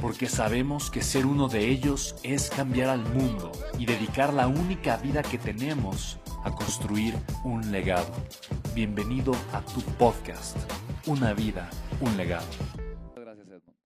porque 0.00 0.26
sabemos 0.26 0.90
que 0.90 1.02
ser 1.02 1.26
uno 1.26 1.48
de 1.48 1.68
ellos 1.68 2.16
es 2.22 2.48
cambiar 2.50 2.88
al 2.88 3.04
mundo 3.12 3.52
y 3.78 3.84
dedicar 3.86 4.32
la 4.32 4.48
única 4.48 4.96
vida 4.96 5.22
que 5.22 5.38
tenemos 5.38 6.18
a 6.44 6.50
construir 6.54 7.14
un 7.44 7.70
legado. 7.70 8.10
Bienvenido 8.74 9.32
a 9.52 9.62
tu 9.62 9.82
podcast, 9.98 10.56
Una 11.06 11.34
vida, 11.34 11.68
un 12.00 12.16
legado. 12.16 12.46
Gracias, 13.14 13.48
Edmund. 13.48 13.76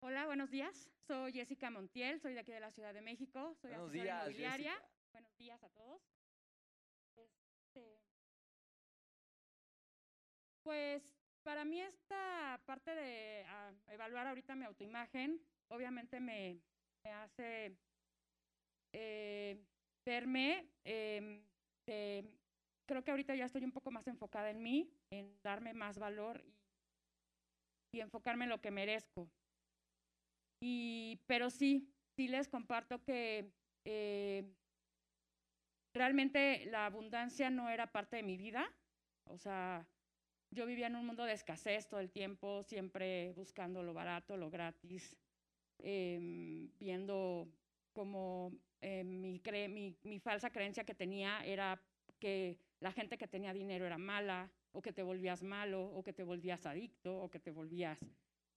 Hola, 0.00 0.26
buenos 0.26 0.50
días. 0.50 0.88
Soy 1.06 1.32
Jessica 1.32 1.70
Montiel, 1.70 2.20
soy 2.20 2.34
de 2.34 2.40
aquí 2.40 2.52
de 2.52 2.60
la 2.60 2.72
Ciudad 2.72 2.92
de 2.92 3.00
México, 3.00 3.54
soy 3.60 3.70
Buenos 3.70 3.90
asesora 3.90 4.02
días, 4.04 4.22
inmobiliaria. 4.22 4.72
Jessica. 4.72 4.90
Buenos 5.12 5.36
días 5.36 5.62
a 5.62 5.68
todos. 5.68 6.15
Pues 10.66 11.00
para 11.44 11.64
mí 11.64 11.80
esta 11.80 12.60
parte 12.66 12.92
de 12.92 13.44
ah, 13.46 13.72
evaluar 13.86 14.26
ahorita 14.26 14.56
mi 14.56 14.64
autoimagen, 14.64 15.40
obviamente 15.68 16.18
me, 16.18 16.60
me 17.04 17.12
hace 17.12 17.78
eh, 18.92 19.64
verme, 20.04 20.68
em, 20.82 21.40
creo 22.84 23.04
que 23.04 23.12
ahorita 23.12 23.36
ya 23.36 23.44
estoy 23.44 23.62
un 23.62 23.70
poco 23.70 23.92
más 23.92 24.08
enfocada 24.08 24.50
en 24.50 24.60
mí, 24.60 24.92
en 25.12 25.40
darme 25.40 25.72
más 25.72 26.00
valor 26.00 26.42
y, 26.44 27.98
y 27.98 28.00
enfocarme 28.00 28.46
en 28.46 28.50
lo 28.50 28.60
que 28.60 28.72
merezco. 28.72 29.30
Y, 30.60 31.20
pero 31.28 31.48
sí, 31.48 31.94
sí 32.16 32.26
les 32.26 32.48
comparto 32.48 33.04
que 33.04 33.52
eh, 33.84 34.52
realmente 35.94 36.66
la 36.66 36.86
abundancia 36.86 37.50
no 37.50 37.70
era 37.70 37.92
parte 37.92 38.16
de 38.16 38.24
mi 38.24 38.36
vida. 38.36 38.68
O 39.28 39.38
sea, 39.38 39.86
yo 40.50 40.66
vivía 40.66 40.86
en 40.86 40.96
un 40.96 41.06
mundo 41.06 41.24
de 41.24 41.32
escasez 41.32 41.88
todo 41.88 42.00
el 42.00 42.10
tiempo, 42.10 42.62
siempre 42.62 43.32
buscando 43.32 43.82
lo 43.82 43.92
barato, 43.94 44.36
lo 44.36 44.50
gratis, 44.50 45.16
em, 45.78 46.70
viendo 46.78 47.48
como 47.92 48.52
eh, 48.80 49.04
mi, 49.04 49.40
cre- 49.40 49.68
mi, 49.68 49.96
mi 50.04 50.18
falsa 50.20 50.50
creencia 50.50 50.84
que 50.84 50.94
tenía 50.94 51.44
era 51.44 51.80
que 52.18 52.58
la 52.80 52.92
gente 52.92 53.18
que 53.18 53.26
tenía 53.28 53.52
dinero 53.52 53.86
era 53.86 53.98
mala, 53.98 54.50
o 54.72 54.82
que 54.82 54.92
te 54.92 55.02
volvías 55.02 55.42
malo, 55.42 55.84
o 55.84 56.02
que 56.02 56.12
te 56.12 56.22
volvías 56.22 56.66
adicto, 56.66 57.16
o 57.18 57.30
que 57.30 57.40
te 57.40 57.50
volvías 57.50 57.98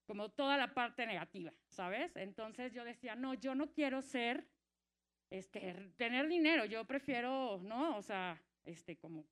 como 0.06 0.30
toda 0.30 0.58
la 0.58 0.74
parte 0.74 1.06
negativa, 1.06 1.54
¿sabes? 1.70 2.16
Entonces 2.16 2.74
yo 2.74 2.84
decía, 2.84 3.16
no, 3.16 3.36
yo 3.36 3.54
no 3.56 3.72
quiero 3.72 4.02
ser, 4.02 4.44
este, 5.30 5.92
tener 5.98 6.28
dinero, 6.28 6.66
yo 6.66 6.86
prefiero, 6.86 7.60
¿no? 7.62 7.96
O 7.98 8.02
sea, 8.02 8.42
este, 8.66 8.98
como 8.98 9.26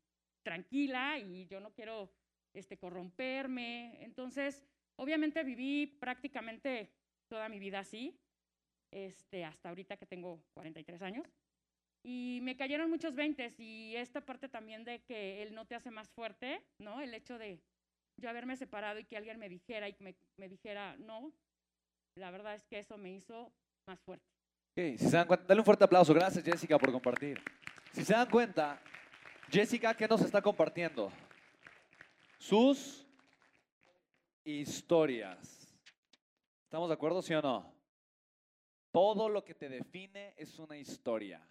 tranquila 0.44 1.18
y 1.20 1.46
yo 1.48 1.60
no 1.60 1.74
quiero, 1.74 2.12
este, 2.58 2.78
corromperme. 2.78 4.04
Entonces, 4.04 4.64
obviamente 4.98 5.44
viví 5.44 5.88
prácticamente 6.00 6.92
toda 7.30 7.50
mi 7.50 7.60
vida 7.60 7.80
así, 7.80 8.20
este, 8.92 9.46
hasta 9.46 9.70
ahorita 9.70 9.98
que 9.98 10.06
tengo 10.06 10.42
43 10.54 11.02
años. 11.02 11.28
Y 12.04 12.40
me 12.44 12.56
cayeron 12.56 12.90
muchos 12.90 13.16
veintes 13.16 13.60
y 13.60 13.96
esta 13.96 14.22
parte 14.22 14.48
también 14.48 14.84
de 14.86 15.04
que 15.04 15.44
él 15.44 15.54
no 15.54 15.66
te 15.66 15.76
hace 15.76 15.92
más 15.92 16.10
fuerte, 16.10 16.64
¿no? 16.80 17.02
El 17.02 17.14
hecho 17.14 17.38
de 17.38 17.60
yo 18.20 18.30
haberme 18.30 18.56
separado 18.56 19.00
y 19.00 19.06
que 19.06 19.18
alguien 19.18 19.40
me 19.40 19.50
dijera 19.50 19.90
y 19.90 19.96
me, 20.00 20.16
me 20.38 20.48
dijera 20.48 20.96
no, 20.98 21.34
la 22.16 22.32
verdad 22.32 22.56
es 22.56 22.66
que 22.66 22.80
eso 22.80 22.98
me 22.98 23.12
hizo 23.12 23.52
más 23.88 24.00
fuerte. 24.02 24.26
Ok, 24.78 24.98
si 24.98 25.10
se 25.10 25.18
dan 25.18 25.28
cuenta, 25.28 25.46
dale 25.48 25.62
un 25.62 25.66
fuerte 25.66 25.84
aplauso. 25.84 26.14
Gracias, 26.14 26.44
Jessica, 26.44 26.78
por 26.78 26.92
compartir. 26.92 27.42
Si 27.92 28.06
se 28.06 28.14
dan 28.14 28.30
cuenta, 28.30 28.82
Jessica, 29.50 29.94
¿qué 29.96 30.08
nos 30.08 30.22
está 30.22 30.42
compartiendo? 30.42 31.12
Sus 32.38 33.08
historias. 34.44 35.76
¿Estamos 36.64 36.90
de 36.90 36.94
acuerdo, 36.94 37.22
sí 37.22 37.34
o 37.34 37.42
no? 37.42 37.74
Todo 38.92 39.30
lo 39.30 39.44
que 39.44 39.54
te 39.54 39.70
define 39.70 40.34
es 40.38 40.58
una 40.60 40.78
historia. 40.78 41.46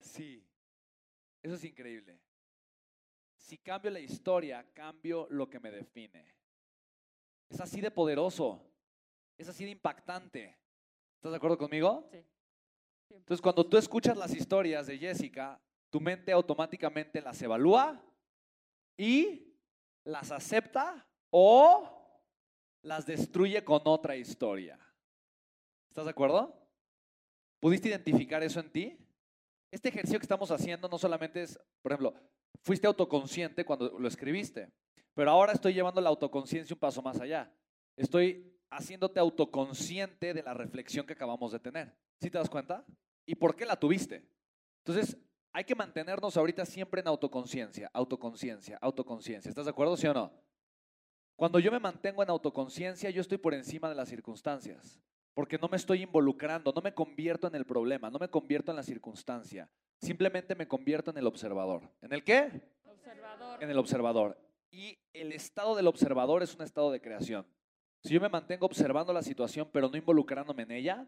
Sí, 0.00 0.44
eso 1.42 1.54
es 1.54 1.64
increíble. 1.64 2.20
Si 3.36 3.58
cambio 3.58 3.90
la 3.90 4.00
historia, 4.00 4.64
cambio 4.72 5.26
lo 5.30 5.48
que 5.48 5.60
me 5.60 5.70
define. 5.70 6.34
Es 7.48 7.60
así 7.60 7.80
de 7.80 7.90
poderoso. 7.90 8.62
Es 9.36 9.48
así 9.48 9.64
de 9.64 9.70
impactante. 9.70 10.58
¿Estás 11.16 11.32
de 11.32 11.36
acuerdo 11.36 11.58
conmigo? 11.58 12.08
Sí. 12.10 12.24
Entonces, 13.10 13.42
cuando 13.42 13.66
tú 13.66 13.76
escuchas 13.76 14.16
las 14.16 14.34
historias 14.34 14.86
de 14.86 14.98
Jessica, 14.98 15.60
tu 15.92 16.00
mente 16.00 16.32
automáticamente 16.32 17.20
las 17.20 17.40
evalúa 17.42 18.02
y 18.96 19.54
las 20.04 20.32
acepta 20.32 21.06
o 21.30 21.86
las 22.80 23.04
destruye 23.04 23.62
con 23.62 23.82
otra 23.84 24.16
historia. 24.16 24.80
¿Estás 25.90 26.06
de 26.06 26.10
acuerdo? 26.10 26.66
¿Pudiste 27.60 27.90
identificar 27.90 28.42
eso 28.42 28.58
en 28.58 28.72
ti? 28.72 28.98
Este 29.70 29.90
ejercicio 29.90 30.18
que 30.18 30.24
estamos 30.24 30.50
haciendo 30.50 30.88
no 30.88 30.96
solamente 30.96 31.42
es, 31.42 31.60
por 31.82 31.92
ejemplo, 31.92 32.14
fuiste 32.62 32.86
autoconsciente 32.86 33.66
cuando 33.66 33.98
lo 33.98 34.08
escribiste, 34.08 34.72
pero 35.12 35.30
ahora 35.30 35.52
estoy 35.52 35.74
llevando 35.74 36.00
la 36.00 36.08
autoconciencia 36.08 36.74
un 36.74 36.80
paso 36.80 37.02
más 37.02 37.20
allá. 37.20 37.54
Estoy 37.98 38.50
haciéndote 38.70 39.20
autoconsciente 39.20 40.32
de 40.32 40.42
la 40.42 40.54
reflexión 40.54 41.06
que 41.06 41.12
acabamos 41.12 41.52
de 41.52 41.60
tener. 41.60 41.94
¿Sí 42.18 42.30
te 42.30 42.38
das 42.38 42.48
cuenta? 42.48 42.82
¿Y 43.26 43.34
por 43.34 43.54
qué 43.54 43.66
la 43.66 43.76
tuviste? 43.76 44.26
Entonces, 44.78 45.18
hay 45.52 45.64
que 45.64 45.74
mantenernos 45.74 46.36
ahorita 46.36 46.64
siempre 46.64 47.00
en 47.00 47.08
autoconciencia, 47.08 47.90
autoconciencia, 47.92 48.78
autoconciencia. 48.80 49.48
¿Estás 49.48 49.66
de 49.66 49.70
acuerdo, 49.70 49.96
sí 49.96 50.06
o 50.06 50.14
no? 50.14 50.32
Cuando 51.36 51.58
yo 51.58 51.70
me 51.70 51.80
mantengo 51.80 52.22
en 52.22 52.30
autoconciencia, 52.30 53.10
yo 53.10 53.20
estoy 53.20 53.38
por 53.38 53.52
encima 53.52 53.88
de 53.88 53.94
las 53.94 54.08
circunstancias, 54.08 55.00
porque 55.34 55.58
no 55.58 55.68
me 55.68 55.76
estoy 55.76 56.02
involucrando, 56.02 56.72
no 56.72 56.80
me 56.80 56.94
convierto 56.94 57.46
en 57.48 57.54
el 57.54 57.66
problema, 57.66 58.10
no 58.10 58.18
me 58.18 58.28
convierto 58.28 58.70
en 58.70 58.76
la 58.76 58.82
circunstancia, 58.82 59.68
simplemente 60.00 60.54
me 60.54 60.68
convierto 60.68 61.10
en 61.10 61.18
el 61.18 61.26
observador. 61.26 61.90
¿En 62.00 62.12
el 62.12 62.24
qué? 62.24 62.62
Observador. 62.84 63.62
En 63.62 63.70
el 63.70 63.78
observador. 63.78 64.38
Y 64.70 64.98
el 65.12 65.32
estado 65.32 65.74
del 65.74 65.86
observador 65.86 66.42
es 66.42 66.54
un 66.54 66.62
estado 66.62 66.90
de 66.90 67.00
creación. 67.00 67.46
Si 68.02 68.14
yo 68.14 68.20
me 68.20 68.28
mantengo 68.28 68.66
observando 68.66 69.12
la 69.12 69.22
situación, 69.22 69.68
pero 69.72 69.88
no 69.88 69.96
involucrándome 69.96 70.62
en 70.62 70.70
ella, 70.72 71.06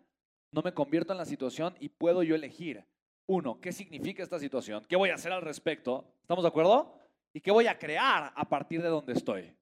no 0.51 0.63
me 0.63 0.75
convierto 0.75 1.13
en 1.13 1.19
la 1.19 1.25
situación 1.25 1.75
y 1.81 1.89
puedo 1.89 2.23
yo 2.23 2.35
elegir, 2.35 2.85
uno, 3.27 3.61
¿qué 3.61 3.73
significa 3.73 4.23
esta 4.23 4.39
situación? 4.39 4.85
¿Qué 4.89 4.97
voy 4.97 5.11
a 5.11 5.15
hacer 5.15 5.33
al 5.33 5.43
respecto? 5.43 6.15
¿Estamos 6.21 6.45
de 6.45 6.49
acuerdo? 6.49 6.99
¿Y 7.33 7.41
qué 7.41 7.51
voy 7.51 7.67
a 7.67 7.79
crear 7.79 8.33
a 8.35 8.49
partir 8.49 8.83
de 8.83 8.89
donde 8.89 9.13
estoy? 9.13 9.55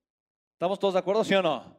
¿Estamos 0.52 0.78
todos 0.78 0.94
de 0.94 1.00
acuerdo, 1.00 1.24
sí 1.24 1.34
o 1.34 1.42
no? 1.42 1.76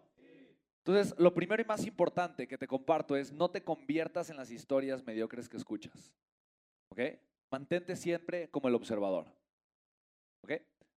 Entonces, 0.85 1.18
lo 1.18 1.33
primero 1.33 1.62
y 1.62 1.65
más 1.65 1.85
importante 1.85 2.47
que 2.47 2.57
te 2.57 2.68
comparto 2.68 3.15
es 3.15 3.31
no 3.31 3.50
te 3.50 3.63
conviertas 3.63 4.30
en 4.30 4.38
las 4.38 4.51
historias 4.51 5.06
mediocres 5.06 5.47
que 5.47 5.57
escuchas. 5.57 6.13
¿Ok? 6.89 7.00
Mantente 7.50 7.95
siempre 7.95 8.50
como 8.50 8.68
el 8.68 8.75
observador. 8.75 9.25
¿Ok? 10.41 10.51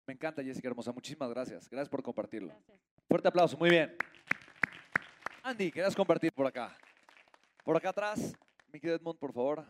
Me 0.06 0.14
encanta, 0.14 0.42
Jessica 0.42 0.68
Hermosa. 0.68 0.92
Muchísimas 0.92 1.30
gracias. 1.30 1.68
Gracias 1.68 1.88
por 1.88 2.02
compartirlo. 2.02 2.48
Gracias. 2.48 2.80
Fuerte 3.08 3.28
aplauso, 3.28 3.56
muy 3.56 3.70
bien. 3.70 3.96
Andy, 5.42 5.70
¿querías 5.70 5.94
compartir 5.94 6.32
por 6.32 6.46
acá? 6.46 6.76
Por 7.62 7.76
acá 7.76 7.90
atrás, 7.90 8.36
mi 8.72 8.80
querido 8.80 8.96
Edmond, 8.96 9.18
por 9.18 9.32
favor. 9.32 9.64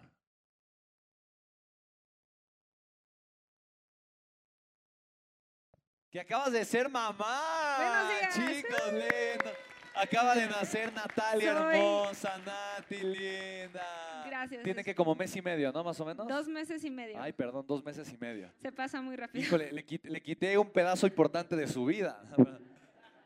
Que 6.17 6.21
acabas 6.21 6.51
de 6.51 6.65
ser 6.65 6.89
mamá. 6.89 7.77
Buenos 7.77 8.09
días. 8.09 8.35
Chicos, 8.57 8.93
lindo. 8.93 9.51
Acaba 9.95 10.35
de 10.35 10.47
nacer 10.47 10.91
Natalia 10.95 11.53
Soy- 11.59 11.77
hermosa, 11.77 12.39
Nati 12.39 13.01
linda. 13.03 14.25
Gracias. 14.27 14.63
Tiene 14.63 14.83
que 14.83 14.95
como 14.95 15.15
mes 15.15 15.37
y 15.37 15.43
medio, 15.43 15.71
¿no? 15.73 15.85
Más 15.85 16.01
o 16.01 16.07
menos. 16.07 16.27
Dos 16.27 16.49
meses 16.49 16.83
y 16.85 16.91
medio. 16.91 17.21
Ay, 17.21 17.35
perdón, 17.35 17.67
dos 17.67 17.85
meses 17.85 18.11
y 18.11 18.17
medio. 18.17 18.51
Se 18.63 18.73
pasa 18.73 19.03
muy 19.03 19.15
rápido. 19.17 19.45
Híjole, 19.45 19.71
le 19.73 19.85
quité, 19.85 20.09
le 20.09 20.23
quité 20.23 20.57
un 20.57 20.71
pedazo 20.71 21.07
importante 21.07 21.55
de 21.55 21.67
su 21.69 21.85
vida. 21.85 22.23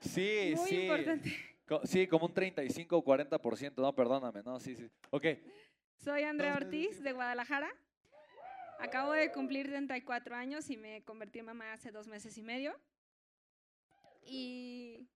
Sí, 0.01 0.55
muy 0.57 0.69
sí. 0.69 0.81
importante. 0.83 1.37
Co- 1.69 1.83
Sí, 1.85 2.09
como 2.09 2.27
un 2.27 2.35
35 2.35 2.97
o 2.97 3.05
40%, 3.05 3.81
no, 3.83 3.93
perdóname, 3.95 4.43
no, 4.43 4.59
sí, 4.59 4.75
sí. 4.75 4.91
Ok, 5.11 5.27
Soy 6.03 6.25
Andrea 6.25 6.55
Dos 6.55 6.61
meses 6.65 6.73
y 6.83 6.87
Ortiz 6.89 7.03
de 7.05 7.13
Guadalajara. 7.13 7.71
Acabo 8.81 9.13
de 9.13 9.31
cumplir 9.31 9.67
34 9.69 10.35
años 10.35 10.71
y 10.71 10.77
me 10.77 11.03
convertí 11.05 11.39
en 11.41 11.45
mamá 11.47 11.73
hace 11.73 11.91
dos 11.91 12.07
meses 12.09 12.37
y 12.39 12.43
medio. 12.43 12.75
Y 14.23 15.07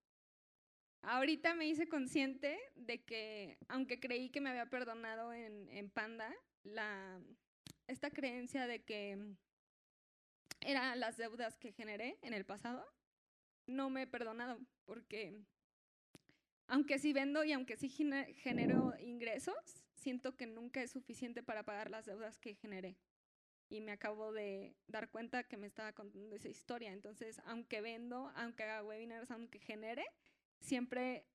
ahorita 1.03 1.55
me 1.55 1.67
hice 1.67 1.89
consciente 1.89 2.59
de 2.77 3.03
que, 3.03 3.57
aunque 3.69 4.01
creí 4.01 4.29
que 4.29 4.41
me 4.43 4.51
había 4.51 4.67
perdonado 4.67 5.33
en, 5.33 5.69
en 5.71 5.89
Panda, 5.89 6.35
esta 7.87 8.11
creencia 8.11 8.67
de 8.67 8.83
que 8.83 9.19
eran 10.61 11.01
las 11.01 11.17
deudas 11.17 11.57
que 11.57 11.73
generé 11.73 12.19
en 12.23 12.35
el 12.35 12.45
pasado, 12.45 12.85
no 13.67 13.89
me 13.89 14.03
he 14.03 14.07
perdonado 14.07 14.59
porque 14.85 15.39
aunque 16.67 16.99
sí 16.99 17.13
vendo 17.13 17.45
y 17.45 17.53
aunque 17.53 17.77
sí 17.77 17.89
gene- 17.89 18.35
genero 18.35 18.95
ingresos, 19.01 19.55
siento 19.95 20.37
que 20.37 20.47
nunca 20.47 20.83
es 20.83 20.91
suficiente 20.91 21.43
para 21.43 21.63
pagar 21.63 21.91
las 21.91 22.05
deudas 22.07 22.39
que 22.39 22.55
generé. 22.55 22.97
Y 23.69 23.81
me 23.81 23.93
acabo 23.93 24.33
de 24.33 24.77
dar 24.87 25.11
cuenta 25.11 25.45
que 25.45 25.57
me 25.57 25.67
estaba 25.67 25.93
contando 25.93 26.37
esa 26.37 26.49
historia. 26.49 26.93
Entonces, 26.93 27.41
aunque 27.47 27.81
vendo, 27.81 28.31
aunque 28.37 28.63
haga 28.63 28.85
webinars, 28.85 29.31
aunque 29.31 29.59
genere, 29.59 30.05
siempre 30.61 31.27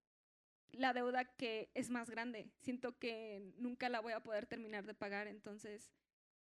la 0.71 0.93
deuda 0.93 1.25
que 1.25 1.69
es 1.73 1.89
más 1.89 2.09
grande. 2.09 2.51
Siento 2.61 2.97
que 2.97 3.51
nunca 3.57 3.89
la 3.89 3.99
voy 3.99 4.13
a 4.13 4.19
poder 4.19 4.45
terminar 4.45 4.85
de 4.85 4.93
pagar. 4.93 5.27
Entonces, 5.27 5.91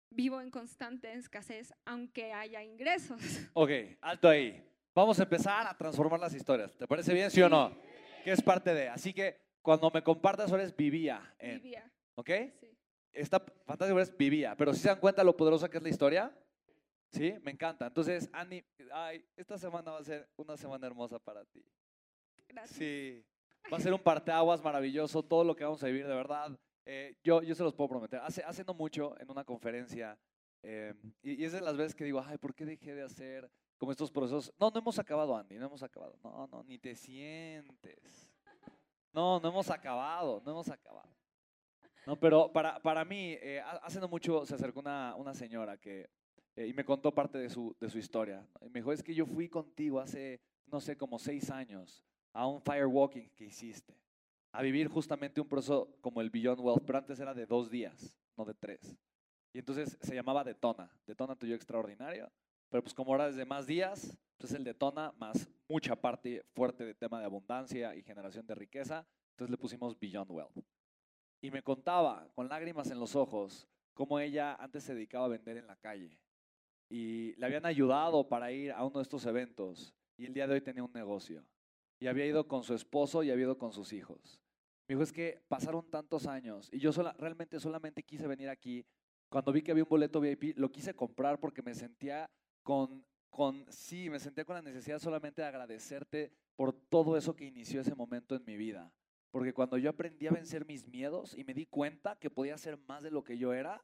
vivo 0.10 0.42
en 0.42 0.52
constante 0.52 1.14
escasez, 1.14 1.74
aunque 1.86 2.34
haya 2.34 2.64
ingresos. 2.64 3.22
ok, 3.54 3.72
alto 4.02 4.30
ahí. 4.30 4.64
Vamos 4.94 5.20
a 5.20 5.24
empezar 5.24 5.66
a 5.68 5.78
transformar 5.78 6.20
las 6.20 6.34
historias. 6.34 6.76
¿Te 6.76 6.86
parece 6.86 7.14
bien, 7.14 7.32
sí 7.32 7.42
o 7.42 7.50
no? 7.50 7.76
Que 8.24 8.32
es 8.32 8.42
parte 8.42 8.74
de. 8.74 8.90
Así 8.90 9.14
que 9.14 9.38
cuando 9.62 9.90
me 9.90 10.04
compartas 10.04 10.52
ahora 10.52 10.64
es 10.64 10.76
vivía 10.76 11.34
en. 11.40 11.62
Vivía, 11.62 11.90
¿Ok? 12.16 12.30
sí. 12.60 12.78
Está 13.12 13.40
fantástico, 13.66 14.00
es 14.00 14.16
vivía. 14.16 14.56
Pero 14.56 14.74
si 14.74 14.80
se 14.82 14.88
dan 14.88 15.00
cuenta 15.00 15.24
lo 15.24 15.36
poderosa 15.36 15.70
que 15.70 15.78
es 15.78 15.84
la 15.84 15.90
historia? 15.90 16.38
Sí, 17.10 17.34
me 17.44 17.52
encanta. 17.52 17.88
Entonces, 17.88 18.30
Andy, 18.32 18.64
ay, 18.94 19.26
esta 19.36 19.58
semana 19.58 19.92
va 19.92 20.00
a 20.00 20.04
ser 20.04 20.30
una 20.38 20.56
semana 20.56 20.88
hermosa 20.88 21.20
para 21.20 21.44
ti. 21.46 21.66
Gracias. 22.48 22.78
Sí, 22.78 23.26
va 23.72 23.78
a 23.78 23.82
ser 23.82 23.94
un 23.94 24.00
parteaguas 24.00 24.64
maravilloso, 24.64 25.22
todo 25.24 25.44
lo 25.44 25.56
que 25.56 25.64
vamos 25.66 25.84
a 25.84 25.88
vivir, 25.88 26.08
de 26.08 26.16
verdad. 26.16 26.58
Eh, 26.86 27.18
yo, 27.24 27.44
yo 27.44 27.54
se 27.54 27.64
los 27.64 27.74
puedo 27.74 27.90
prometer. 27.90 28.20
Hace, 28.22 28.44
hace 28.44 28.64
no 28.64 28.74
mucho, 28.74 29.20
en 29.20 29.30
una 29.30 29.44
conferencia, 29.44 30.18
eh, 30.64 30.94
y, 31.22 31.42
y 31.42 31.46
es 31.46 31.52
de 31.52 31.62
las 31.62 31.76
veces 31.76 31.96
que 31.96 32.06
digo, 32.06 32.24
ay, 32.26 32.38
¿por 32.38 32.54
qué 32.54 32.66
dejé 32.66 32.96
de 32.96 33.04
hacer 33.04 33.52
como 33.78 33.92
estos 33.92 34.12
procesos? 34.12 34.54
No, 34.60 34.70
no 34.70 34.80
hemos 34.80 34.98
acabado, 35.00 35.36
Andy, 35.36 35.58
no 35.58 35.66
hemos 35.66 35.84
acabado. 35.84 36.18
No, 36.24 36.48
no, 36.48 36.64
ni 36.64 36.78
te 36.78 36.96
sientes. 36.96 38.32
No, 39.12 39.40
no 39.40 39.50
hemos 39.50 39.70
acabado, 39.70 40.42
no 40.46 40.52
hemos 40.52 40.70
acabado. 40.70 41.10
No, 42.06 42.20
pero 42.20 42.52
para, 42.52 42.82
para 42.82 43.06
mí, 43.06 43.34
eh, 43.42 43.62
ha- 43.64 43.78
hace 43.78 44.00
no 44.00 44.08
mucho 44.08 44.46
se 44.46 44.56
acercó 44.56 44.80
una, 44.80 45.16
una 45.16 45.34
señora 45.34 45.78
que, 45.78 46.10
eh, 46.56 46.68
y 46.68 46.74
me 46.74 46.84
contó 46.84 47.14
parte 47.14 47.38
de 47.38 47.50
su, 47.50 47.76
de 47.80 47.90
su 47.90 47.98
historia. 48.00 48.46
Y 48.62 48.66
me 48.70 48.80
dijo, 48.80 48.92
es 48.92 49.04
que 49.04 49.14
yo 49.14 49.26
fui 49.26 49.48
contigo 49.48 50.00
hace, 50.00 50.42
no 50.66 50.80
sé, 50.80 50.98
como 50.98 51.20
seis 51.20 51.50
años 51.52 52.04
a 52.34 52.48
un 52.48 52.62
firewalking 52.62 53.30
que 53.36 53.46
hiciste, 53.46 53.94
a 54.52 54.62
vivir 54.62 54.88
justamente 54.88 55.40
un 55.42 55.48
proceso 55.48 55.96
como 56.02 56.22
el 56.22 56.30
Beyond 56.30 56.60
Wealth, 56.62 56.84
pero 56.86 56.98
antes 56.98 57.20
era 57.20 57.34
de 57.34 57.46
dos 57.46 57.70
días, 57.70 58.18
no 58.38 58.46
de 58.46 58.54
tres. 58.54 58.98
Y 59.54 59.60
entonces 59.60 59.98
se 60.02 60.16
llamaba 60.16 60.44
Detona, 60.44 60.90
Detona 61.06 61.36
tu 61.36 61.46
yo 61.46 61.56
extraordinario, 61.56 62.32
pero 62.70 62.82
pues 62.82 62.94
como 62.94 63.12
ahora 63.12 63.28
es 63.28 63.36
de 63.36 63.46
más 63.46 63.68
días, 63.68 64.18
pues 64.38 64.52
es 64.52 64.58
el 64.58 64.64
Detona 64.64 65.12
más 65.18 65.50
mucha 65.68 65.96
parte 65.96 66.42
fuerte 66.56 66.86
de 66.86 66.94
tema 66.96 67.20
de 67.20 67.26
abundancia 67.26 67.94
y 67.96 68.02
generación 68.02 68.48
de 68.48 68.56
riqueza, 68.56 69.06
entonces 69.32 69.52
le 69.52 69.58
pusimos 69.58 70.00
Beyond 70.00 70.32
Wealth. 70.32 70.58
Y 71.42 71.52
me 71.52 71.64
contaba 71.64 72.28
con 72.36 72.48
lágrimas 72.48 72.92
en 72.92 73.00
los 73.00 73.16
ojos 73.16 73.68
cómo 73.94 74.20
ella 74.20 74.56
antes 74.56 74.84
se 74.84 74.94
dedicaba 74.94 75.26
a 75.26 75.30
vender 75.30 75.58
en 75.58 75.68
la 75.68 75.76
calle 75.76 76.20
y 76.90 77.34
le 77.36 77.46
habían 77.46 77.66
ayudado 77.66 78.28
para 78.28 78.52
ir 78.52 78.72
a 78.72 78.84
uno 78.84 78.98
de 79.00 79.04
estos 79.04 79.26
eventos 79.26 79.94
y 80.18 80.26
el 80.26 80.34
día 80.34 80.46
de 80.48 80.54
hoy 80.54 80.62
tenía 80.62 80.84
un 80.84 80.92
negocio 80.94 81.44
y 82.00 82.08
había 82.08 82.26
ido 82.26 82.48
con 82.48 82.64
su 82.64 82.74
esposo 82.74 83.24
y 83.24 83.32
había 83.32 83.46
ido 83.46 83.58
con 83.58 83.72
sus 83.72 83.94
hijos. 83.94 84.42
Me 84.88 84.96
dijo, 84.96 85.04
es 85.04 85.12
que 85.14 85.42
pasaron 85.48 85.90
tantos 85.90 86.28
años 86.28 86.70
y 86.72 86.80
yo 86.80 86.92
sola- 86.92 87.14
realmente 87.18 87.60
solamente 87.60 88.04
quise 88.04 88.28
venir 88.28 88.50
aquí. 88.50 88.86
Cuando 89.30 89.52
vi 89.54 89.62
que 89.62 89.72
había 89.72 89.84
un 89.84 89.90
boleto 89.90 90.20
VIP, 90.20 90.58
lo 90.58 90.72
quise 90.72 90.94
comprar 90.94 91.40
porque 91.40 91.62
me 91.62 91.74
sentía 91.74 92.30
con, 92.64 93.06
con, 93.30 93.66
sí, 93.72 94.10
me 94.10 94.20
sentía 94.20 94.44
con 94.44 94.56
la 94.56 94.62
necesidad 94.62 95.00
solamente 95.00 95.42
de 95.42 95.48
agradecerte 95.48 96.32
por 96.56 96.74
todo 96.74 97.16
eso 97.16 97.36
que 97.36 97.46
inició 97.46 97.82
ese 97.82 97.96
momento 97.96 98.36
en 98.36 98.44
mi 98.44 98.58
vida. 98.58 98.92
Porque 99.32 99.54
cuando 99.54 99.78
yo 99.78 99.90
aprendí 99.90 100.28
a 100.28 100.32
vencer 100.32 100.66
mis 100.66 100.86
miedos 100.86 101.36
y 101.38 101.44
me 101.46 101.54
di 101.54 101.66
cuenta 101.66 102.18
que 102.18 102.30
podía 102.30 102.58
ser 102.58 102.78
más 102.88 103.02
de 103.02 103.12
lo 103.12 103.24
que 103.24 103.38
yo 103.38 103.54
era, 103.54 103.82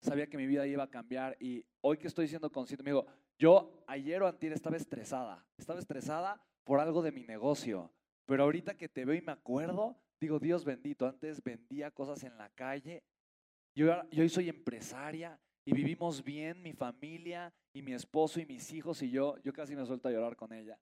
sabía 0.00 0.28
que 0.28 0.36
mi 0.36 0.46
vida 0.46 0.66
iba 0.66 0.84
a 0.84 0.90
cambiar. 0.90 1.36
Y 1.40 1.64
hoy 1.80 1.98
que 1.98 2.06
estoy 2.06 2.28
siendo 2.28 2.50
consciente, 2.50 2.84
me 2.84 2.90
digo, 2.90 3.06
yo 3.38 3.84
ayer 3.88 4.22
o 4.22 4.28
antier 4.28 4.52
estaba 4.52 4.76
estresada. 4.76 5.44
Estaba 5.58 5.80
estresada 5.80 6.40
por 6.64 6.78
algo 6.78 7.02
de 7.02 7.12
mi 7.12 7.24
negocio. 7.24 7.92
Pero 8.26 8.44
ahorita 8.44 8.76
que 8.76 8.88
te 8.88 9.04
veo 9.04 9.16
y 9.16 9.22
me 9.22 9.32
acuerdo, 9.32 9.96
digo, 10.20 10.38
Dios 10.38 10.64
bendito, 10.64 11.06
antes 11.06 11.42
vendía 11.42 11.90
cosas 11.90 12.22
en 12.22 12.38
la 12.38 12.48
calle. 12.50 13.02
Yo, 13.74 13.86
yo 14.10 14.22
hoy 14.22 14.28
soy 14.28 14.48
empresaria 14.48 15.38
y 15.64 15.72
vivimos 15.72 16.22
bien, 16.22 16.62
mi 16.62 16.72
familia 16.72 17.52
y 17.72 17.82
mi 17.82 17.92
esposo 17.92 18.40
y 18.40 18.46
mis 18.46 18.72
hijos 18.72 19.02
y 19.02 19.10
yo. 19.10 19.36
Yo 19.42 19.52
casi 19.52 19.74
me 19.74 19.84
suelto 19.84 20.08
a 20.08 20.12
llorar 20.12 20.36
con 20.36 20.52
ella. 20.52 20.78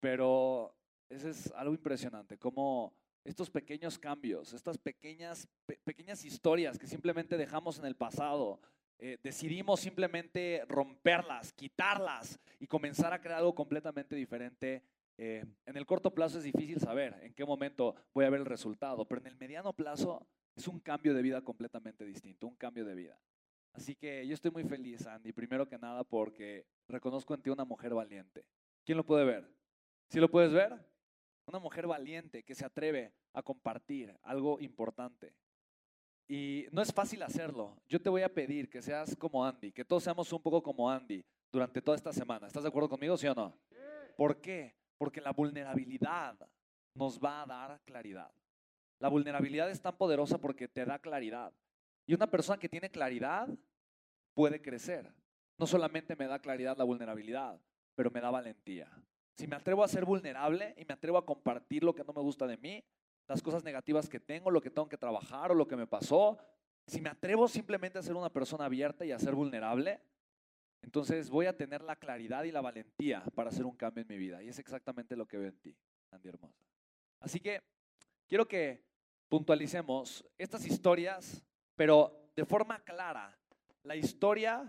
Pero 0.00 0.74
eso 1.08 1.28
es 1.28 1.52
algo 1.52 1.74
impresionante, 1.74 2.38
como 2.38 2.94
estos 3.28 3.50
pequeños 3.50 3.98
cambios, 3.98 4.52
estas 4.52 4.78
pequeñas, 4.78 5.46
pe- 5.66 5.78
pequeñas 5.84 6.24
historias 6.24 6.78
que 6.78 6.86
simplemente 6.86 7.36
dejamos 7.36 7.78
en 7.78 7.84
el 7.84 7.94
pasado, 7.94 8.60
eh, 8.98 9.18
decidimos 9.22 9.80
simplemente 9.80 10.64
romperlas, 10.66 11.52
quitarlas 11.52 12.40
y 12.58 12.66
comenzar 12.66 13.12
a 13.12 13.20
crear 13.20 13.38
algo 13.38 13.54
completamente 13.54 14.16
diferente. 14.16 14.82
eh, 15.20 15.44
en 15.66 15.76
el 15.76 15.84
corto 15.84 16.12
plazo 16.12 16.38
es 16.38 16.44
difícil 16.44 16.78
saber 16.80 17.16
en 17.22 17.34
qué 17.34 17.44
momento 17.44 17.94
voy 18.14 18.24
a 18.24 18.30
ver 18.30 18.40
el 18.40 18.46
resultado, 18.46 19.04
pero 19.04 19.20
en 19.20 19.26
el 19.26 19.36
mediano 19.36 19.72
plazo 19.72 20.26
es 20.54 20.68
un 20.68 20.78
cambio 20.80 21.12
de 21.12 21.22
vida 21.22 21.42
completamente 21.42 22.04
distinto, 22.04 22.46
un 22.46 22.54
cambio 22.56 22.84
de 22.84 22.94
vida. 22.94 23.20
Así 23.72 23.94
que 23.96 24.26
yo 24.26 24.34
estoy 24.34 24.50
muy 24.52 24.64
feliz, 24.64 25.06
Andy, 25.06 25.32
primero 25.32 25.68
que 25.68 25.76
nada 25.76 26.02
porque 26.04 26.66
reconozco 26.88 27.34
en 27.34 27.42
ti 27.42 27.50
una 27.50 27.64
mujer 27.64 27.94
valiente. 27.94 28.44
¿Quién 28.84 28.96
lo 28.96 29.04
puede 29.04 29.24
ver? 29.24 29.52
¿Sí 30.08 30.18
lo 30.20 30.30
puedes 30.30 30.52
ver? 30.52 30.72
Una 31.48 31.58
mujer 31.58 31.86
valiente 31.86 32.42
que 32.42 32.54
se 32.54 32.66
atreve 32.66 33.10
a 33.32 33.42
compartir 33.42 34.14
algo 34.22 34.60
importante. 34.60 35.32
Y 36.28 36.66
no 36.72 36.82
es 36.82 36.92
fácil 36.92 37.22
hacerlo. 37.22 37.74
Yo 37.88 38.02
te 38.02 38.10
voy 38.10 38.20
a 38.20 38.28
pedir 38.28 38.68
que 38.68 38.82
seas 38.82 39.16
como 39.16 39.42
Andy, 39.42 39.72
que 39.72 39.82
todos 39.82 40.04
seamos 40.04 40.30
un 40.30 40.42
poco 40.42 40.62
como 40.62 40.90
Andy 40.90 41.24
durante 41.50 41.80
toda 41.80 41.96
esta 41.96 42.12
semana. 42.12 42.48
¿Estás 42.48 42.64
de 42.64 42.68
acuerdo 42.68 42.90
conmigo, 42.90 43.16
sí 43.16 43.26
o 43.28 43.34
no? 43.34 43.58
¿Por 44.14 44.42
qué? 44.42 44.76
Porque 44.98 45.22
la 45.22 45.32
vulnerabilidad 45.32 46.38
nos 46.92 47.18
va 47.18 47.40
a 47.40 47.46
dar 47.46 47.80
claridad. 47.86 48.30
La 48.98 49.08
vulnerabilidad 49.08 49.70
es 49.70 49.80
tan 49.80 49.96
poderosa 49.96 50.36
porque 50.36 50.68
te 50.68 50.84
da 50.84 50.98
claridad. 50.98 51.54
Y 52.04 52.12
una 52.12 52.30
persona 52.30 52.58
que 52.58 52.68
tiene 52.68 52.90
claridad 52.90 53.48
puede 54.34 54.60
crecer. 54.60 55.14
No 55.56 55.66
solamente 55.66 56.14
me 56.14 56.26
da 56.26 56.40
claridad 56.40 56.76
la 56.76 56.84
vulnerabilidad, 56.84 57.58
pero 57.94 58.10
me 58.10 58.20
da 58.20 58.30
valentía. 58.30 58.92
Si 59.38 59.46
me 59.46 59.54
atrevo 59.54 59.84
a 59.84 59.88
ser 59.88 60.04
vulnerable 60.04 60.74
y 60.76 60.84
me 60.84 60.94
atrevo 60.94 61.16
a 61.16 61.24
compartir 61.24 61.84
lo 61.84 61.94
que 61.94 62.02
no 62.02 62.12
me 62.12 62.20
gusta 62.20 62.44
de 62.48 62.56
mí, 62.56 62.82
las 63.28 63.40
cosas 63.40 63.62
negativas 63.62 64.08
que 64.08 64.18
tengo, 64.18 64.50
lo 64.50 64.60
que 64.60 64.68
tengo 64.68 64.88
que 64.88 64.98
trabajar 64.98 65.52
o 65.52 65.54
lo 65.54 65.68
que 65.68 65.76
me 65.76 65.86
pasó, 65.86 66.36
si 66.88 67.00
me 67.00 67.08
atrevo 67.08 67.46
simplemente 67.46 68.00
a 68.00 68.02
ser 68.02 68.16
una 68.16 68.32
persona 68.32 68.64
abierta 68.64 69.04
y 69.04 69.12
a 69.12 69.18
ser 69.20 69.36
vulnerable, 69.36 70.00
entonces 70.82 71.30
voy 71.30 71.46
a 71.46 71.56
tener 71.56 71.82
la 71.82 71.94
claridad 71.94 72.42
y 72.42 72.50
la 72.50 72.60
valentía 72.60 73.22
para 73.36 73.50
hacer 73.50 73.64
un 73.64 73.76
cambio 73.76 74.02
en 74.02 74.08
mi 74.08 74.18
vida. 74.18 74.42
Y 74.42 74.48
es 74.48 74.58
exactamente 74.58 75.14
lo 75.14 75.28
que 75.28 75.38
veo 75.38 75.50
en 75.50 75.58
ti, 75.60 75.76
Andy 76.10 76.30
Hermosa. 76.30 76.64
Así 77.20 77.38
que 77.38 77.62
quiero 78.26 78.48
que 78.48 78.82
puntualicemos 79.28 80.24
estas 80.36 80.66
historias, 80.66 81.44
pero 81.76 82.32
de 82.34 82.44
forma 82.44 82.82
clara. 82.82 83.38
La 83.84 83.94
historia 83.94 84.68